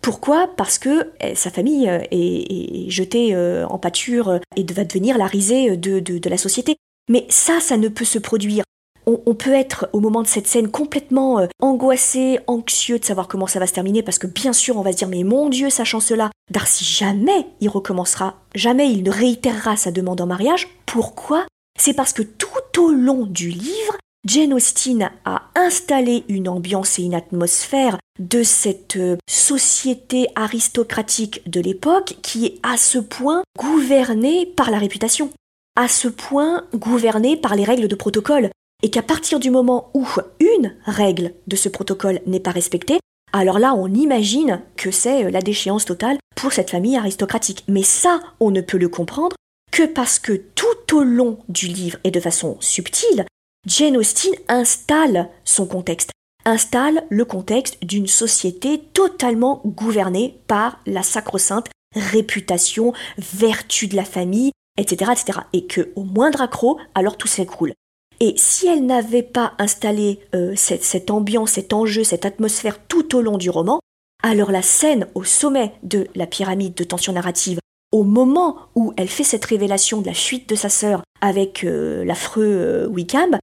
Pourquoi? 0.00 0.48
Parce 0.56 0.78
que 0.78 1.12
eh, 1.20 1.34
sa 1.34 1.50
famille 1.50 1.88
euh, 1.88 2.00
est, 2.10 2.90
jetée 2.90 3.34
euh, 3.34 3.66
en 3.66 3.78
pâture 3.78 4.40
et 4.56 4.64
va 4.72 4.84
devenir 4.84 5.18
la 5.18 5.26
risée 5.26 5.76
de, 5.76 6.28
la 6.28 6.38
société. 6.38 6.76
Mais 7.08 7.26
ça, 7.28 7.60
ça 7.60 7.76
ne 7.76 7.88
peut 7.88 8.04
se 8.04 8.18
produire. 8.18 8.64
On, 9.08 9.34
peut 9.34 9.54
être 9.54 9.88
au 9.92 10.00
moment 10.00 10.22
de 10.22 10.26
cette 10.26 10.48
scène 10.48 10.68
complètement 10.68 11.38
euh, 11.38 11.46
angoissé, 11.60 12.40
anxieux 12.48 12.98
de 12.98 13.04
savoir 13.04 13.28
comment 13.28 13.46
ça 13.46 13.60
va 13.60 13.68
se 13.68 13.72
terminer, 13.72 14.02
parce 14.02 14.18
que 14.18 14.26
bien 14.26 14.52
sûr 14.52 14.76
on 14.76 14.82
va 14.82 14.90
se 14.90 14.96
dire 14.96 15.06
mais 15.06 15.22
mon 15.22 15.48
Dieu, 15.48 15.70
sachant 15.70 16.00
cela, 16.00 16.30
Darcy 16.50 16.84
jamais 16.84 17.46
il 17.60 17.68
recommencera, 17.68 18.34
jamais 18.56 18.90
il 18.90 19.04
ne 19.04 19.10
réitérera 19.12 19.76
sa 19.76 19.92
demande 19.92 20.20
en 20.20 20.26
mariage. 20.26 20.68
Pourquoi? 20.86 21.46
C'est 21.78 21.94
parce 21.94 22.12
que 22.12 22.22
tout 22.22 22.48
au 22.80 22.90
long 22.90 23.26
du 23.26 23.50
livre, 23.50 23.96
Jane 24.26 24.54
Austen 24.54 25.08
a 25.24 25.42
installé 25.54 26.24
une 26.28 26.48
ambiance 26.48 26.98
et 26.98 27.04
une 27.04 27.14
atmosphère 27.14 27.98
de 28.18 28.42
cette 28.42 28.96
euh, 28.96 29.16
société 29.28 30.26
aristocratique 30.34 31.48
de 31.48 31.60
l'époque 31.60 32.16
qui 32.22 32.46
est 32.46 32.58
à 32.64 32.76
ce 32.76 32.98
point 32.98 33.44
gouvernée 33.56 34.46
par 34.46 34.72
la 34.72 34.78
réputation, 34.78 35.30
à 35.76 35.86
ce 35.86 36.08
point 36.08 36.64
gouvernée 36.74 37.36
par 37.36 37.54
les 37.54 37.64
règles 37.64 37.86
de 37.86 37.94
protocole, 37.94 38.50
et 38.86 38.88
qu'à 38.88 39.02
partir 39.02 39.40
du 39.40 39.50
moment 39.50 39.90
où 39.94 40.06
une 40.38 40.76
règle 40.84 41.32
de 41.48 41.56
ce 41.56 41.68
protocole 41.68 42.20
n'est 42.24 42.38
pas 42.38 42.52
respectée, 42.52 43.00
alors 43.32 43.58
là 43.58 43.74
on 43.74 43.92
imagine 43.92 44.62
que 44.76 44.92
c'est 44.92 45.24
euh, 45.24 45.30
la 45.32 45.40
déchéance 45.40 45.86
totale 45.86 46.18
pour 46.36 46.52
cette 46.52 46.70
famille 46.70 46.96
aristocratique. 46.96 47.64
Mais 47.66 47.82
ça, 47.82 48.20
on 48.38 48.52
ne 48.52 48.60
peut 48.60 48.78
le 48.78 48.88
comprendre 48.88 49.34
que 49.72 49.82
parce 49.82 50.20
que 50.20 50.34
tout 50.34 50.96
au 50.96 51.02
long 51.02 51.38
du 51.48 51.66
livre 51.66 51.98
et 52.04 52.12
de 52.12 52.20
façon 52.20 52.58
subtile, 52.60 53.26
Jane 53.66 53.96
Austen 53.96 54.34
installe 54.46 55.30
son 55.44 55.66
contexte, 55.66 56.12
installe 56.44 57.02
le 57.08 57.24
contexte 57.24 57.84
d'une 57.84 58.06
société 58.06 58.84
totalement 58.92 59.62
gouvernée 59.64 60.38
par 60.46 60.78
la 60.86 61.02
sacro-sainte 61.02 61.66
réputation, 61.96 62.92
vertu 63.18 63.88
de 63.88 63.96
la 63.96 64.04
famille, 64.04 64.52
etc., 64.78 65.10
etc. 65.10 65.40
Et 65.52 65.66
que 65.66 65.90
au 65.96 66.04
moindre 66.04 66.40
accroc, 66.40 66.78
alors 66.94 67.16
tout 67.16 67.26
s'écroule. 67.26 67.72
Et 68.20 68.34
si 68.36 68.66
elle 68.66 68.86
n'avait 68.86 69.22
pas 69.22 69.52
installé 69.58 70.20
euh, 70.34 70.54
cette, 70.56 71.10
ambiance, 71.10 71.52
cet 71.52 71.72
enjeu, 71.72 72.04
cette 72.04 72.24
atmosphère 72.24 72.78
tout 72.86 73.14
au 73.16 73.20
long 73.20 73.38
du 73.38 73.50
roman, 73.50 73.80
alors 74.22 74.50
la 74.50 74.62
scène 74.62 75.06
au 75.14 75.24
sommet 75.24 75.72
de 75.82 76.06
la 76.14 76.26
pyramide 76.26 76.74
de 76.74 76.84
tension 76.84 77.12
narrative 77.12 77.58
au 77.92 78.02
moment 78.02 78.56
où 78.74 78.92
elle 78.96 79.08
fait 79.08 79.24
cette 79.24 79.44
révélation 79.44 80.00
de 80.00 80.06
la 80.06 80.14
fuite 80.14 80.48
de 80.48 80.54
sa 80.54 80.68
sœur 80.68 81.02
avec 81.20 81.64
euh, 81.64 82.04
l'affreux 82.04 82.44
euh, 82.44 82.86
Wickham, 82.88 83.38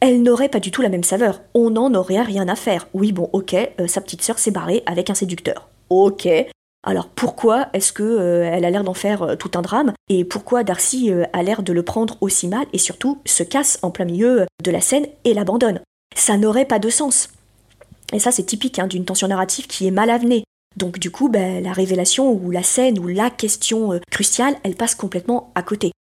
elle 0.00 0.22
n'aurait 0.22 0.48
pas 0.48 0.60
du 0.60 0.70
tout 0.70 0.82
la 0.82 0.88
même 0.88 1.04
saveur. 1.04 1.40
On 1.54 1.70
n'en 1.70 1.94
aurait 1.94 2.20
rien 2.20 2.48
à 2.48 2.56
faire. 2.56 2.88
Oui, 2.92 3.12
bon, 3.12 3.30
ok, 3.32 3.56
sa 3.86 4.00
petite 4.00 4.22
sœur 4.22 4.38
s'est 4.38 4.50
barrée 4.50 4.82
avec 4.84 5.08
un 5.08 5.14
séducteur. 5.14 5.68
Ok. 5.88 6.28
Alors 6.84 7.08
pourquoi 7.08 7.68
est-ce 7.72 7.92
que 7.92 8.42
elle 8.44 8.64
a 8.64 8.70
l'air 8.70 8.84
d'en 8.84 8.94
faire 8.94 9.36
tout 9.38 9.50
un 9.54 9.62
drame? 9.62 9.92
Et 10.08 10.24
pourquoi 10.24 10.64
Darcy 10.64 11.10
a 11.32 11.42
l'air 11.42 11.62
de 11.62 11.72
le 11.72 11.82
prendre 11.82 12.18
aussi 12.20 12.46
mal 12.46 12.66
et 12.72 12.78
surtout 12.78 13.18
se 13.24 13.42
casse 13.42 13.78
en 13.82 13.90
plein 13.90 14.04
milieu 14.04 14.46
de 14.62 14.70
la 14.70 14.80
scène 14.80 15.06
et 15.24 15.34
l'abandonne? 15.34 15.80
Ça 16.14 16.36
n'aurait 16.36 16.66
pas 16.66 16.78
de 16.78 16.90
sens. 16.90 17.30
Et 18.12 18.18
ça, 18.18 18.30
c'est 18.30 18.44
typique 18.44 18.78
hein, 18.78 18.86
d'une 18.86 19.04
tension 19.04 19.28
narrative 19.28 19.66
qui 19.66 19.86
est 19.86 19.90
mal 19.90 20.10
avenée. 20.10 20.44
Donc 20.76 20.98
du 20.98 21.10
coup, 21.10 21.28
ben, 21.28 21.62
la 21.62 21.72
révélation 21.72 22.30
ou 22.32 22.50
la 22.50 22.62
scène 22.62 22.98
ou 22.98 23.06
la 23.06 23.30
question 23.30 23.92
euh, 23.92 24.00
cruciale, 24.10 24.56
elle 24.62 24.76
passe 24.76 24.94
complètement 24.94 25.52
à 25.54 25.62
côté. 25.62 25.92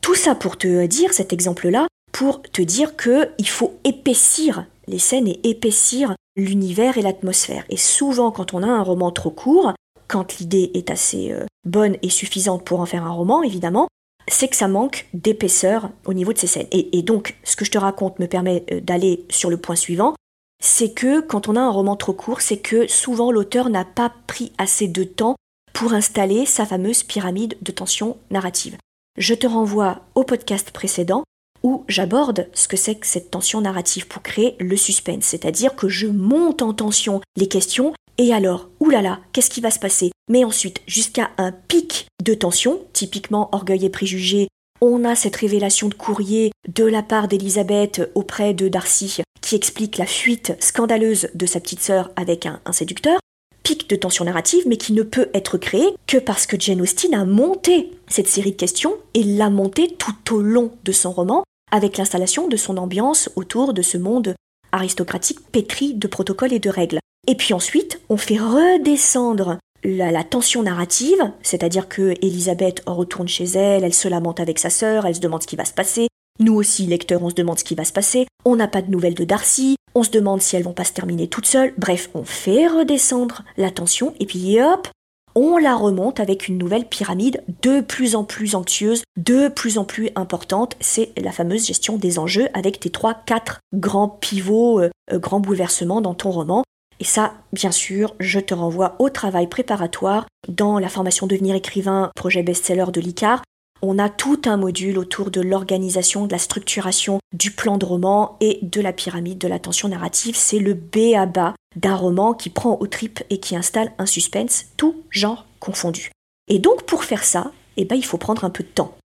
Tout 0.00 0.14
ça 0.14 0.34
pour 0.34 0.56
te 0.56 0.86
dire, 0.86 1.12
cet 1.12 1.32
exemple-là, 1.32 1.86
pour 2.12 2.42
te 2.42 2.62
dire 2.62 2.96
qu'il 2.96 3.48
faut 3.48 3.78
épaissir 3.84 4.66
les 4.86 4.98
scènes 4.98 5.28
et 5.28 5.40
épaissir 5.44 6.14
l'univers 6.36 6.98
et 6.98 7.02
l'atmosphère. 7.02 7.64
Et 7.68 7.76
souvent, 7.76 8.30
quand 8.30 8.54
on 8.54 8.62
a 8.62 8.68
un 8.68 8.82
roman 8.82 9.10
trop 9.10 9.30
court, 9.30 9.74
quand 10.08 10.38
l'idée 10.38 10.70
est 10.74 10.90
assez 10.90 11.32
euh, 11.32 11.44
bonne 11.64 11.96
et 12.02 12.10
suffisante 12.10 12.64
pour 12.64 12.80
en 12.80 12.86
faire 12.86 13.04
un 13.04 13.12
roman, 13.12 13.42
évidemment, 13.42 13.88
c'est 14.26 14.48
que 14.48 14.56
ça 14.56 14.68
manque 14.68 15.06
d'épaisseur 15.14 15.90
au 16.04 16.12
niveau 16.12 16.32
de 16.32 16.38
ces 16.38 16.46
scènes. 16.46 16.68
et, 16.72 17.02
donc, 17.02 17.36
ce 17.44 17.56
que 17.56 17.64
je 17.64 17.70
te 17.70 17.78
raconte 17.78 18.18
me 18.18 18.26
permet 18.26 18.64
euh, 18.72 18.80
d'aller 18.80 19.24
sur 19.30 19.50
le 19.50 19.56
point 19.56 19.76
suivant, 19.76 20.14
c'est 20.60 20.92
que 20.92 21.20
quand 21.20 21.48
on 21.48 21.56
a 21.56 21.60
un 21.60 21.70
roman 21.70 21.96
trop 21.96 22.12
court, 22.12 22.40
c'est 22.40 22.58
que 22.58 22.88
souvent 22.88 23.30
l'auteur 23.30 23.70
n'a 23.70 23.84
pas 23.84 24.12
pris 24.26 24.52
assez 24.58 24.88
de 24.88 25.04
temps 25.04 25.36
pour 25.72 25.92
installer 25.92 26.46
sa 26.46 26.66
fameuse 26.66 27.04
pyramide 27.04 27.56
de 27.62 27.70
tension 27.70 28.16
narrative. 28.30 28.76
Je 29.16 29.34
te 29.34 29.46
renvoie 29.46 30.00
au 30.14 30.24
podcast 30.24 30.70
précédent 30.72 31.22
où 31.62 31.84
j'aborde 31.88 32.48
ce 32.52 32.68
que 32.68 32.76
c'est 32.76 32.96
que 32.96 33.06
cette 33.06 33.30
tension 33.30 33.60
narrative 33.60 34.06
pour 34.06 34.22
créer 34.22 34.56
le 34.60 34.76
suspense, 34.76 35.24
c'est-à-dire 35.24 35.74
que 35.76 35.88
je 35.88 36.06
monte 36.06 36.62
en 36.62 36.72
tension 36.72 37.20
les 37.36 37.48
questions 37.48 37.94
Et 38.18 38.34
alors, 38.34 38.68
oulala, 38.80 39.20
qu'est-ce 39.32 39.48
qui 39.48 39.60
va 39.60 39.70
se 39.70 39.78
passer? 39.78 40.10
Mais 40.28 40.44
ensuite, 40.44 40.82
jusqu'à 40.88 41.30
un 41.38 41.52
pic 41.52 42.08
de 42.22 42.34
tension, 42.34 42.80
typiquement 42.92 43.48
orgueil 43.52 43.86
et 43.86 43.90
préjugés, 43.90 44.48
on 44.80 45.04
a 45.04 45.14
cette 45.14 45.36
révélation 45.36 45.88
de 45.88 45.94
courrier 45.94 46.50
de 46.68 46.84
la 46.84 47.02
part 47.02 47.28
d'Elisabeth 47.28 48.10
auprès 48.14 48.54
de 48.54 48.68
Darcy 48.68 49.22
qui 49.40 49.54
explique 49.54 49.98
la 49.98 50.06
fuite 50.06 50.56
scandaleuse 50.60 51.28
de 51.34 51.46
sa 51.46 51.60
petite 51.60 51.80
sœur 51.80 52.10
avec 52.16 52.46
un, 52.46 52.60
séducteur 52.72 53.18
pic 53.62 53.88
de 53.88 53.96
tension 53.96 54.24
narrative, 54.24 54.64
mais 54.66 54.76
qui 54.76 54.92
ne 54.92 55.02
peut 55.02 55.28
être 55.32 55.56
créé 55.56 55.86
que 56.06 56.18
parce 56.18 56.46
que 56.46 56.58
Jane 56.58 56.80
Austen 56.80 57.14
a 57.14 57.24
monté 57.24 57.92
cette 58.08 58.28
série 58.28 58.52
de 58.52 58.56
questions 58.56 58.94
et 59.14 59.22
l'a 59.22 59.50
montée 59.50 59.94
tout 59.96 60.34
au 60.34 60.42
long 60.42 60.72
de 60.84 60.92
son 60.92 61.12
roman, 61.12 61.44
avec 61.70 61.98
l'installation 61.98 62.48
de 62.48 62.56
son 62.56 62.78
ambiance 62.78 63.30
autour 63.36 63.74
de 63.74 63.82
ce 63.82 63.98
monde 63.98 64.34
aristocratique 64.72 65.40
pétri 65.52 65.94
de 65.94 66.08
protocoles 66.08 66.52
et 66.52 66.58
de 66.58 66.70
règles. 66.70 66.98
Et 67.28 67.34
puis 67.34 67.52
ensuite, 67.52 68.00
on 68.08 68.16
fait 68.16 68.38
redescendre 68.38 69.58
la, 69.84 70.24
tension 70.24 70.62
narrative, 70.62 71.30
c'est-à-dire 71.42 71.86
que 71.86 72.14
Elisabeth 72.22 72.82
retourne 72.86 73.28
chez 73.28 73.44
elle, 73.44 73.84
elle 73.84 73.92
se 73.92 74.08
lamente 74.08 74.40
avec 74.40 74.58
sa 74.58 74.70
sœur, 74.70 75.04
elle 75.04 75.14
se 75.14 75.20
demande 75.20 75.42
ce 75.42 75.46
qui 75.46 75.54
va 75.54 75.66
se 75.66 75.74
passer. 75.74 76.08
Nous 76.40 76.54
aussi, 76.54 76.86
lecteurs, 76.86 77.22
on 77.22 77.28
se 77.28 77.34
demande 77.34 77.58
ce 77.58 77.64
qui 77.64 77.74
va 77.74 77.84
se 77.84 77.92
passer. 77.92 78.26
On 78.46 78.56
n'a 78.56 78.66
pas 78.66 78.80
de 78.80 78.90
nouvelles 78.90 79.14
de 79.14 79.24
Darcy, 79.24 79.76
on 79.94 80.04
se 80.04 80.10
demande 80.10 80.40
si 80.40 80.56
elles 80.56 80.62
vont 80.62 80.72
pas 80.72 80.84
se 80.84 80.94
terminer 80.94 81.28
toutes 81.28 81.44
seules. 81.44 81.74
Bref, 81.76 82.08
on 82.14 82.24
fait 82.24 82.66
redescendre 82.66 83.42
la 83.58 83.70
tension 83.70 84.14
et 84.20 84.24
puis 84.24 84.58
hop, 84.62 84.88
on 85.34 85.58
la 85.58 85.76
remonte 85.76 86.20
avec 86.20 86.48
une 86.48 86.56
nouvelle 86.56 86.86
pyramide 86.86 87.44
de 87.60 87.82
plus 87.82 88.16
en 88.16 88.24
plus 88.24 88.54
anxieuse, 88.54 89.02
de 89.18 89.48
plus 89.48 89.76
en 89.76 89.84
plus 89.84 90.08
importante. 90.14 90.76
C'est 90.80 91.12
la 91.20 91.32
fameuse 91.32 91.66
gestion 91.66 91.98
des 91.98 92.18
enjeux 92.18 92.48
avec 92.54 92.80
tes 92.80 92.90
trois, 92.90 93.12
quatre 93.26 93.60
grands 93.74 94.08
pivots, 94.08 94.80
euh, 94.80 94.88
euh, 95.12 95.18
grands 95.18 95.40
bouleversements 95.40 96.00
dans 96.00 96.14
ton 96.14 96.30
roman. 96.30 96.64
Et 97.00 97.04
ça, 97.04 97.34
bien 97.52 97.70
sûr, 97.70 98.14
je 98.18 98.40
te 98.40 98.54
renvoie 98.54 98.96
au 98.98 99.08
travail 99.08 99.46
préparatoire 99.46 100.26
dans 100.48 100.78
la 100.78 100.88
formation 100.88 101.26
Devenir 101.26 101.54
écrivain, 101.54 102.10
projet 102.16 102.42
best-seller 102.42 102.86
de 102.92 103.00
l'ICAR. 103.00 103.42
On 103.80 103.98
a 104.00 104.08
tout 104.08 104.42
un 104.46 104.56
module 104.56 104.98
autour 104.98 105.30
de 105.30 105.40
l'organisation, 105.40 106.26
de 106.26 106.32
la 106.32 106.38
structuration 106.38 107.20
du 107.32 107.52
plan 107.52 107.78
de 107.78 107.84
roman 107.84 108.36
et 108.40 108.58
de 108.62 108.80
la 108.80 108.92
pyramide 108.92 109.38
de 109.38 109.46
l'attention 109.46 109.88
narrative. 109.88 110.34
C'est 110.34 110.58
le 110.58 110.74
B 110.74 111.14
à 111.16 111.26
bas 111.26 111.54
d'un 111.76 111.94
roman 111.94 112.34
qui 112.34 112.50
prend 112.50 112.76
au 112.80 112.86
trip 112.88 113.22
et 113.30 113.38
qui 113.38 113.54
installe 113.54 113.92
un 113.98 114.06
suspense, 114.06 114.66
tout 114.76 114.96
genre 115.10 115.46
confondu. 115.60 116.10
Et 116.48 116.58
donc 116.58 116.82
pour 116.84 117.04
faire 117.04 117.22
ça, 117.22 117.52
eh 117.76 117.84
ben, 117.84 117.94
il 117.94 118.04
faut 118.04 118.18
prendre 118.18 118.44
un 118.44 118.50
peu 118.50 118.64
de 118.64 118.68
temps. 118.68 118.96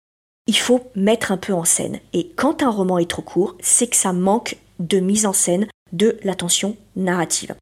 Il 0.47 0.57
faut 0.57 0.81
mettre 0.95 1.31
un 1.31 1.37
peu 1.37 1.53
en 1.53 1.65
scène. 1.65 1.99
Et 2.13 2.29
quand 2.29 2.63
un 2.63 2.71
roman 2.71 2.97
est 2.97 3.09
trop 3.09 3.21
court, 3.21 3.55
c'est 3.59 3.87
que 3.87 3.95
ça 3.95 4.11
manque 4.11 4.57
de 4.79 4.99
mise 4.99 5.27
en 5.27 5.33
scène 5.33 5.67
de 5.91 6.17
l'attention 6.23 6.75
narrative. 6.95 7.55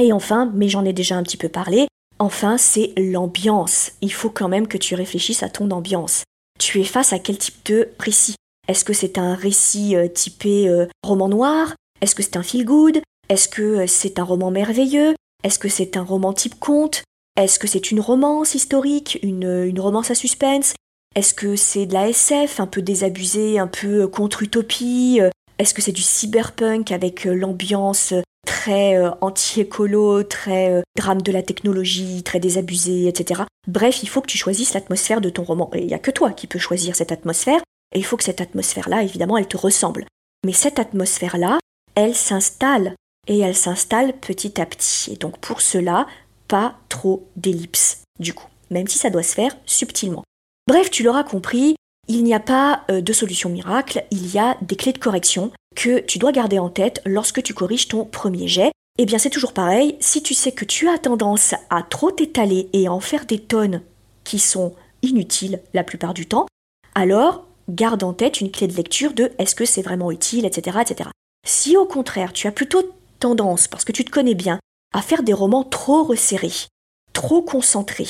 Et 0.00 0.12
enfin, 0.12 0.50
mais 0.54 0.68
j'en 0.68 0.84
ai 0.84 0.92
déjà 0.92 1.16
un 1.16 1.22
petit 1.22 1.36
peu 1.36 1.48
parlé, 1.48 1.88
enfin 2.18 2.56
c'est 2.56 2.92
l'ambiance. 2.96 3.92
Il 4.00 4.12
faut 4.12 4.30
quand 4.30 4.48
même 4.48 4.68
que 4.68 4.78
tu 4.78 4.94
réfléchisses 4.94 5.42
à 5.42 5.48
ton 5.48 5.70
ambiance. 5.70 6.22
Tu 6.58 6.80
es 6.80 6.84
face 6.84 7.12
à 7.12 7.18
quel 7.18 7.38
type 7.38 7.64
de 7.66 7.88
récit? 7.98 8.36
Est-ce 8.68 8.84
que 8.84 8.92
c'est 8.92 9.18
un 9.18 9.34
récit 9.34 9.96
euh, 9.96 10.08
typé 10.08 10.68
euh, 10.68 10.86
roman 11.02 11.28
noir? 11.28 11.74
Est-ce 12.00 12.14
que 12.14 12.22
c'est 12.22 12.36
un 12.36 12.42
feel 12.42 12.64
good? 12.64 13.00
Est-ce 13.28 13.48
que 13.48 13.62
euh, 13.62 13.86
c'est 13.86 14.18
un 14.18 14.24
roman 14.24 14.50
merveilleux? 14.50 15.14
Est-ce 15.42 15.58
que 15.58 15.68
c'est 15.68 15.96
un 15.96 16.02
roman 16.02 16.32
type 16.32 16.58
conte? 16.60 17.02
Est-ce 17.36 17.58
que 17.58 17.66
c'est 17.66 17.90
une 17.90 18.00
romance 18.00 18.54
historique, 18.54 19.18
une, 19.22 19.64
une 19.64 19.80
romance 19.80 20.10
à 20.10 20.14
suspense? 20.14 20.74
Est-ce 21.14 21.34
que 21.34 21.56
c'est 21.56 21.86
de 21.86 21.94
la 21.94 22.08
SF, 22.08 22.60
un 22.60 22.66
peu 22.66 22.82
désabusée, 22.82 23.58
un 23.58 23.68
peu 23.68 24.06
contre-utopie 24.08 25.20
Est-ce 25.58 25.74
que 25.74 25.82
c'est 25.82 25.92
du 25.92 26.02
cyberpunk 26.02 26.92
avec 26.92 27.24
l'ambiance 27.24 28.14
très 28.46 28.96
euh, 28.96 29.10
anti-écolo, 29.20 30.22
très 30.22 30.70
euh, 30.70 30.82
drame 30.96 31.20
de 31.20 31.32
la 31.32 31.42
technologie, 31.42 32.22
très 32.22 32.40
désabusé, 32.40 33.08
etc. 33.08 33.42
Bref, 33.66 34.02
il 34.02 34.08
faut 34.08 34.20
que 34.20 34.26
tu 34.26 34.38
choisisses 34.38 34.72
l'atmosphère 34.74 35.20
de 35.20 35.30
ton 35.30 35.42
roman. 35.42 35.70
Et 35.74 35.80
il 35.80 35.86
n'y 35.86 35.94
a 35.94 35.98
que 35.98 36.10
toi 36.10 36.32
qui 36.32 36.46
peux 36.46 36.58
choisir 36.58 36.96
cette 36.96 37.12
atmosphère, 37.12 37.60
et 37.94 37.98
il 37.98 38.04
faut 38.04 38.16
que 38.16 38.24
cette 38.24 38.40
atmosphère-là, 38.40 39.02
évidemment, 39.02 39.36
elle 39.36 39.48
te 39.48 39.56
ressemble. 39.56 40.06
Mais 40.46 40.52
cette 40.52 40.78
atmosphère-là, 40.78 41.58
elle 41.94 42.14
s'installe, 42.14 42.94
et 43.26 43.38
elle 43.38 43.56
s'installe 43.56 44.14
petit 44.14 44.60
à 44.60 44.66
petit. 44.66 45.12
Et 45.12 45.16
donc 45.16 45.38
pour 45.38 45.60
cela, 45.60 46.06
pas 46.46 46.76
trop 46.88 47.28
d'ellipses, 47.36 48.02
du 48.18 48.32
coup, 48.32 48.48
même 48.70 48.88
si 48.88 48.98
ça 48.98 49.10
doit 49.10 49.22
se 49.22 49.34
faire 49.34 49.56
subtilement. 49.66 50.24
Bref, 50.66 50.90
tu 50.90 51.02
l'auras 51.02 51.24
compris, 51.24 51.76
il 52.08 52.24
n'y 52.24 52.34
a 52.34 52.40
pas 52.40 52.82
euh, 52.90 53.00
de 53.00 53.12
solution 53.12 53.50
miracle, 53.50 54.04
il 54.10 54.32
y 54.32 54.38
a 54.38 54.56
des 54.62 54.76
clés 54.76 54.92
de 54.92 54.98
correction 54.98 55.52
que 55.76 56.00
tu 56.00 56.18
dois 56.18 56.32
garder 56.32 56.58
en 56.58 56.70
tête 56.70 57.00
lorsque 57.04 57.42
tu 57.42 57.54
corriges 57.54 57.88
ton 57.88 58.04
premier 58.04 58.48
jet. 58.48 58.72
Eh 58.98 59.06
bien 59.06 59.18
c'est 59.18 59.30
toujours 59.30 59.52
pareil, 59.52 59.96
si 60.00 60.22
tu 60.22 60.34
sais 60.34 60.52
que 60.52 60.64
tu 60.64 60.88
as 60.88 60.98
tendance 60.98 61.54
à 61.70 61.82
trop 61.82 62.10
t'étaler 62.10 62.68
et 62.72 62.88
à 62.88 62.92
en 62.92 63.00
faire 63.00 63.26
des 63.26 63.38
tonnes 63.38 63.82
qui 64.24 64.38
sont 64.38 64.74
inutiles 65.02 65.60
la 65.74 65.84
plupart 65.84 66.14
du 66.14 66.26
temps, 66.26 66.46
alors 66.94 67.46
garde 67.68 68.02
en 68.02 68.12
tête 68.12 68.40
une 68.40 68.50
clé 68.50 68.66
de 68.66 68.74
lecture 68.74 69.12
de 69.12 69.30
est-ce 69.38 69.54
que 69.54 69.66
c'est 69.66 69.82
vraiment 69.82 70.10
utile, 70.10 70.46
etc., 70.46 70.78
etc. 70.80 71.10
Si 71.46 71.76
au 71.76 71.84
contraire 71.84 72.32
tu 72.32 72.46
as 72.48 72.52
plutôt 72.52 72.82
tendance, 73.20 73.68
parce 73.68 73.84
que 73.84 73.92
tu 73.92 74.04
te 74.04 74.10
connais 74.10 74.34
bien, 74.34 74.58
à 74.94 75.02
faire 75.02 75.22
des 75.22 75.32
romans 75.32 75.64
trop 75.64 76.02
resserrés, 76.02 76.66
trop 77.12 77.42
concentrés, 77.42 78.08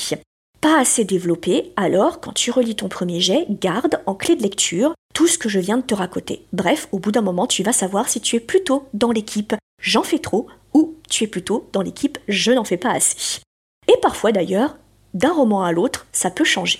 pas 0.61 0.79
assez 0.79 1.05
développés, 1.05 1.71
alors 1.75 2.19
quand 2.19 2.33
tu 2.33 2.51
relis 2.51 2.75
ton 2.75 2.89
premier 2.89 3.19
jet, 3.19 3.45
garde 3.49 4.01
en 4.05 4.15
clé 4.15 4.35
de 4.35 4.43
lecture 4.43 4.93
tout 5.13 5.27
ce 5.27 5.37
que 5.37 5.49
je 5.49 5.59
viens 5.59 5.77
de 5.77 5.83
te 5.83 5.93
raconter. 5.93 6.45
Bref, 6.53 6.87
au 6.91 6.99
bout 6.99 7.11
d'un 7.11 7.21
moment, 7.21 7.47
tu 7.47 7.63
vas 7.63 7.73
savoir 7.73 8.09
si 8.09 8.21
tu 8.21 8.35
es 8.35 8.39
plutôt 8.39 8.87
dans 8.93 9.11
l'équipe 9.11 9.55
j'en 9.81 10.03
fais 10.03 10.19
trop 10.19 10.47
ou 10.73 10.95
tu 11.09 11.23
es 11.23 11.27
plutôt 11.27 11.67
dans 11.71 11.81
l'équipe 11.81 12.17
je 12.27 12.51
n'en 12.51 12.63
fais 12.63 12.77
pas 12.77 12.91
assez. 12.91 13.41
Et 13.87 13.97
parfois 14.01 14.31
d'ailleurs, 14.31 14.77
d'un 15.13 15.33
roman 15.33 15.63
à 15.63 15.71
l'autre, 15.71 16.07
ça 16.11 16.29
peut 16.29 16.43
changer. 16.43 16.79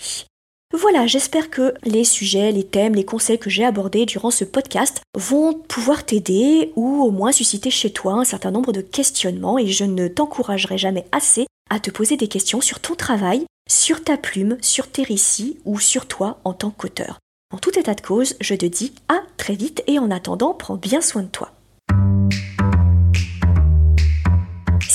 Voilà, 0.77 1.07
j'espère 1.07 1.49
que 1.49 1.73
les 1.83 2.03
sujets, 2.03 2.51
les 2.51 2.63
thèmes, 2.63 2.93
les 2.93 3.03
conseils 3.03 3.39
que 3.39 3.49
j'ai 3.49 3.65
abordés 3.65 4.05
durant 4.05 4.29
ce 4.29 4.45
podcast 4.45 5.01
vont 5.17 5.53
pouvoir 5.55 6.05
t'aider 6.05 6.71
ou 6.75 7.03
au 7.03 7.09
moins 7.09 7.31
susciter 7.31 7.71
chez 7.71 7.91
toi 7.91 8.13
un 8.13 8.23
certain 8.23 8.51
nombre 8.51 8.71
de 8.71 8.81
questionnements 8.81 9.57
et 9.57 9.65
je 9.65 9.83
ne 9.83 10.07
t'encouragerai 10.07 10.77
jamais 10.77 11.05
assez 11.11 11.47
à 11.71 11.79
te 11.79 11.89
poser 11.89 12.17
des 12.17 12.27
questions 12.27 12.61
sur 12.61 12.79
ton 12.79 12.93
travail, 12.93 13.45
sur 13.69 14.03
ta 14.03 14.17
plume, 14.17 14.57
sur 14.61 14.91
tes 14.91 15.03
récits 15.03 15.59
ou 15.63 15.79
sur 15.79 16.07
toi 16.07 16.39
en 16.43 16.53
tant 16.53 16.71
qu'auteur. 16.71 17.19
En 17.53 17.57
tout 17.57 17.77
état 17.79 17.95
de 17.95 18.01
cause, 18.01 18.35
je 18.41 18.55
te 18.55 18.65
dis 18.65 18.93
à 19.07 19.21
très 19.37 19.55
vite 19.55 19.83
et 19.87 19.99
en 19.99 20.11
attendant, 20.11 20.53
prends 20.53 20.75
bien 20.75 21.01
soin 21.01 21.23
de 21.23 21.27
toi. 21.29 21.51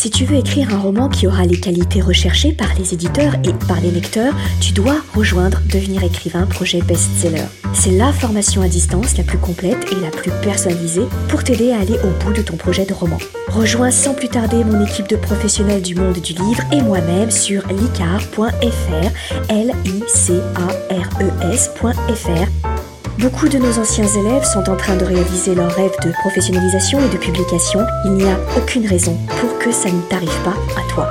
Si 0.05 0.11
tu 0.11 0.27
veux 0.27 0.37
écrire 0.37 0.69
un 0.75 0.79
roman 0.81 1.09
qui 1.09 1.27
aura 1.27 1.47
les 1.47 1.59
qualités 1.59 2.03
recherchées 2.03 2.53
par 2.53 2.69
les 2.79 2.93
éditeurs 2.93 3.37
et 3.43 3.55
par 3.67 3.81
les 3.81 3.91
lecteurs, 3.91 4.35
tu 4.61 4.75
dois 4.75 4.97
rejoindre 5.15 5.63
Devenir 5.73 6.05
écrivain 6.05 6.45
projet 6.45 6.83
best-seller. 6.83 7.47
C'est 7.73 7.93
la 7.93 8.13
formation 8.13 8.61
à 8.61 8.69
distance 8.69 9.17
la 9.17 9.25
plus 9.25 9.39
complète 9.39 9.91
et 9.91 9.95
la 9.95 10.11
plus 10.11 10.31
personnalisée 10.43 11.07
pour 11.31 11.43
t'aider 11.43 11.73
à 11.73 11.81
aller 11.81 11.97
au 12.05 12.23
bout 12.23 12.35
de 12.35 12.43
ton 12.43 12.59
projet 12.59 12.85
de 12.85 12.93
roman. 12.93 13.17
Rejoins 13.49 13.91
sans 13.91 14.13
plus 14.13 14.29
tarder 14.29 14.63
mon 14.63 14.85
équipe 14.85 15.09
de 15.09 15.17
professionnels 15.17 15.81
du 15.81 15.95
monde 15.95 16.19
du 16.19 16.35
livre 16.35 16.63
et 16.71 16.83
moi-même 16.83 17.31
sur 17.31 17.67
licar.fr, 17.69 18.51
l 19.49 19.73
i 19.87 20.03
c 20.07 20.35
a 20.55 20.95
r 20.95 21.09
e 21.23 21.55
s.fr 21.55 22.74
Beaucoup 23.19 23.49
de 23.49 23.59
nos 23.59 23.79
anciens 23.79 24.07
élèves 24.07 24.45
sont 24.45 24.69
en 24.69 24.77
train 24.77 24.97
de 24.97 25.05
réaliser 25.05 25.55
leur 25.55 25.71
rêve 25.71 25.93
de 26.03 26.11
professionnalisation 26.21 26.99
et 26.99 27.09
de 27.09 27.17
publication. 27.17 27.81
Il 28.05 28.13
n'y 28.13 28.25
a 28.25 28.37
aucune 28.57 28.87
raison 28.87 29.17
pour 29.41 29.57
que 29.59 29.71
ça 29.71 29.91
ne 29.91 30.01
t'arrive 30.03 30.43
pas 30.43 30.57
à 30.77 30.93
toi. 30.93 31.09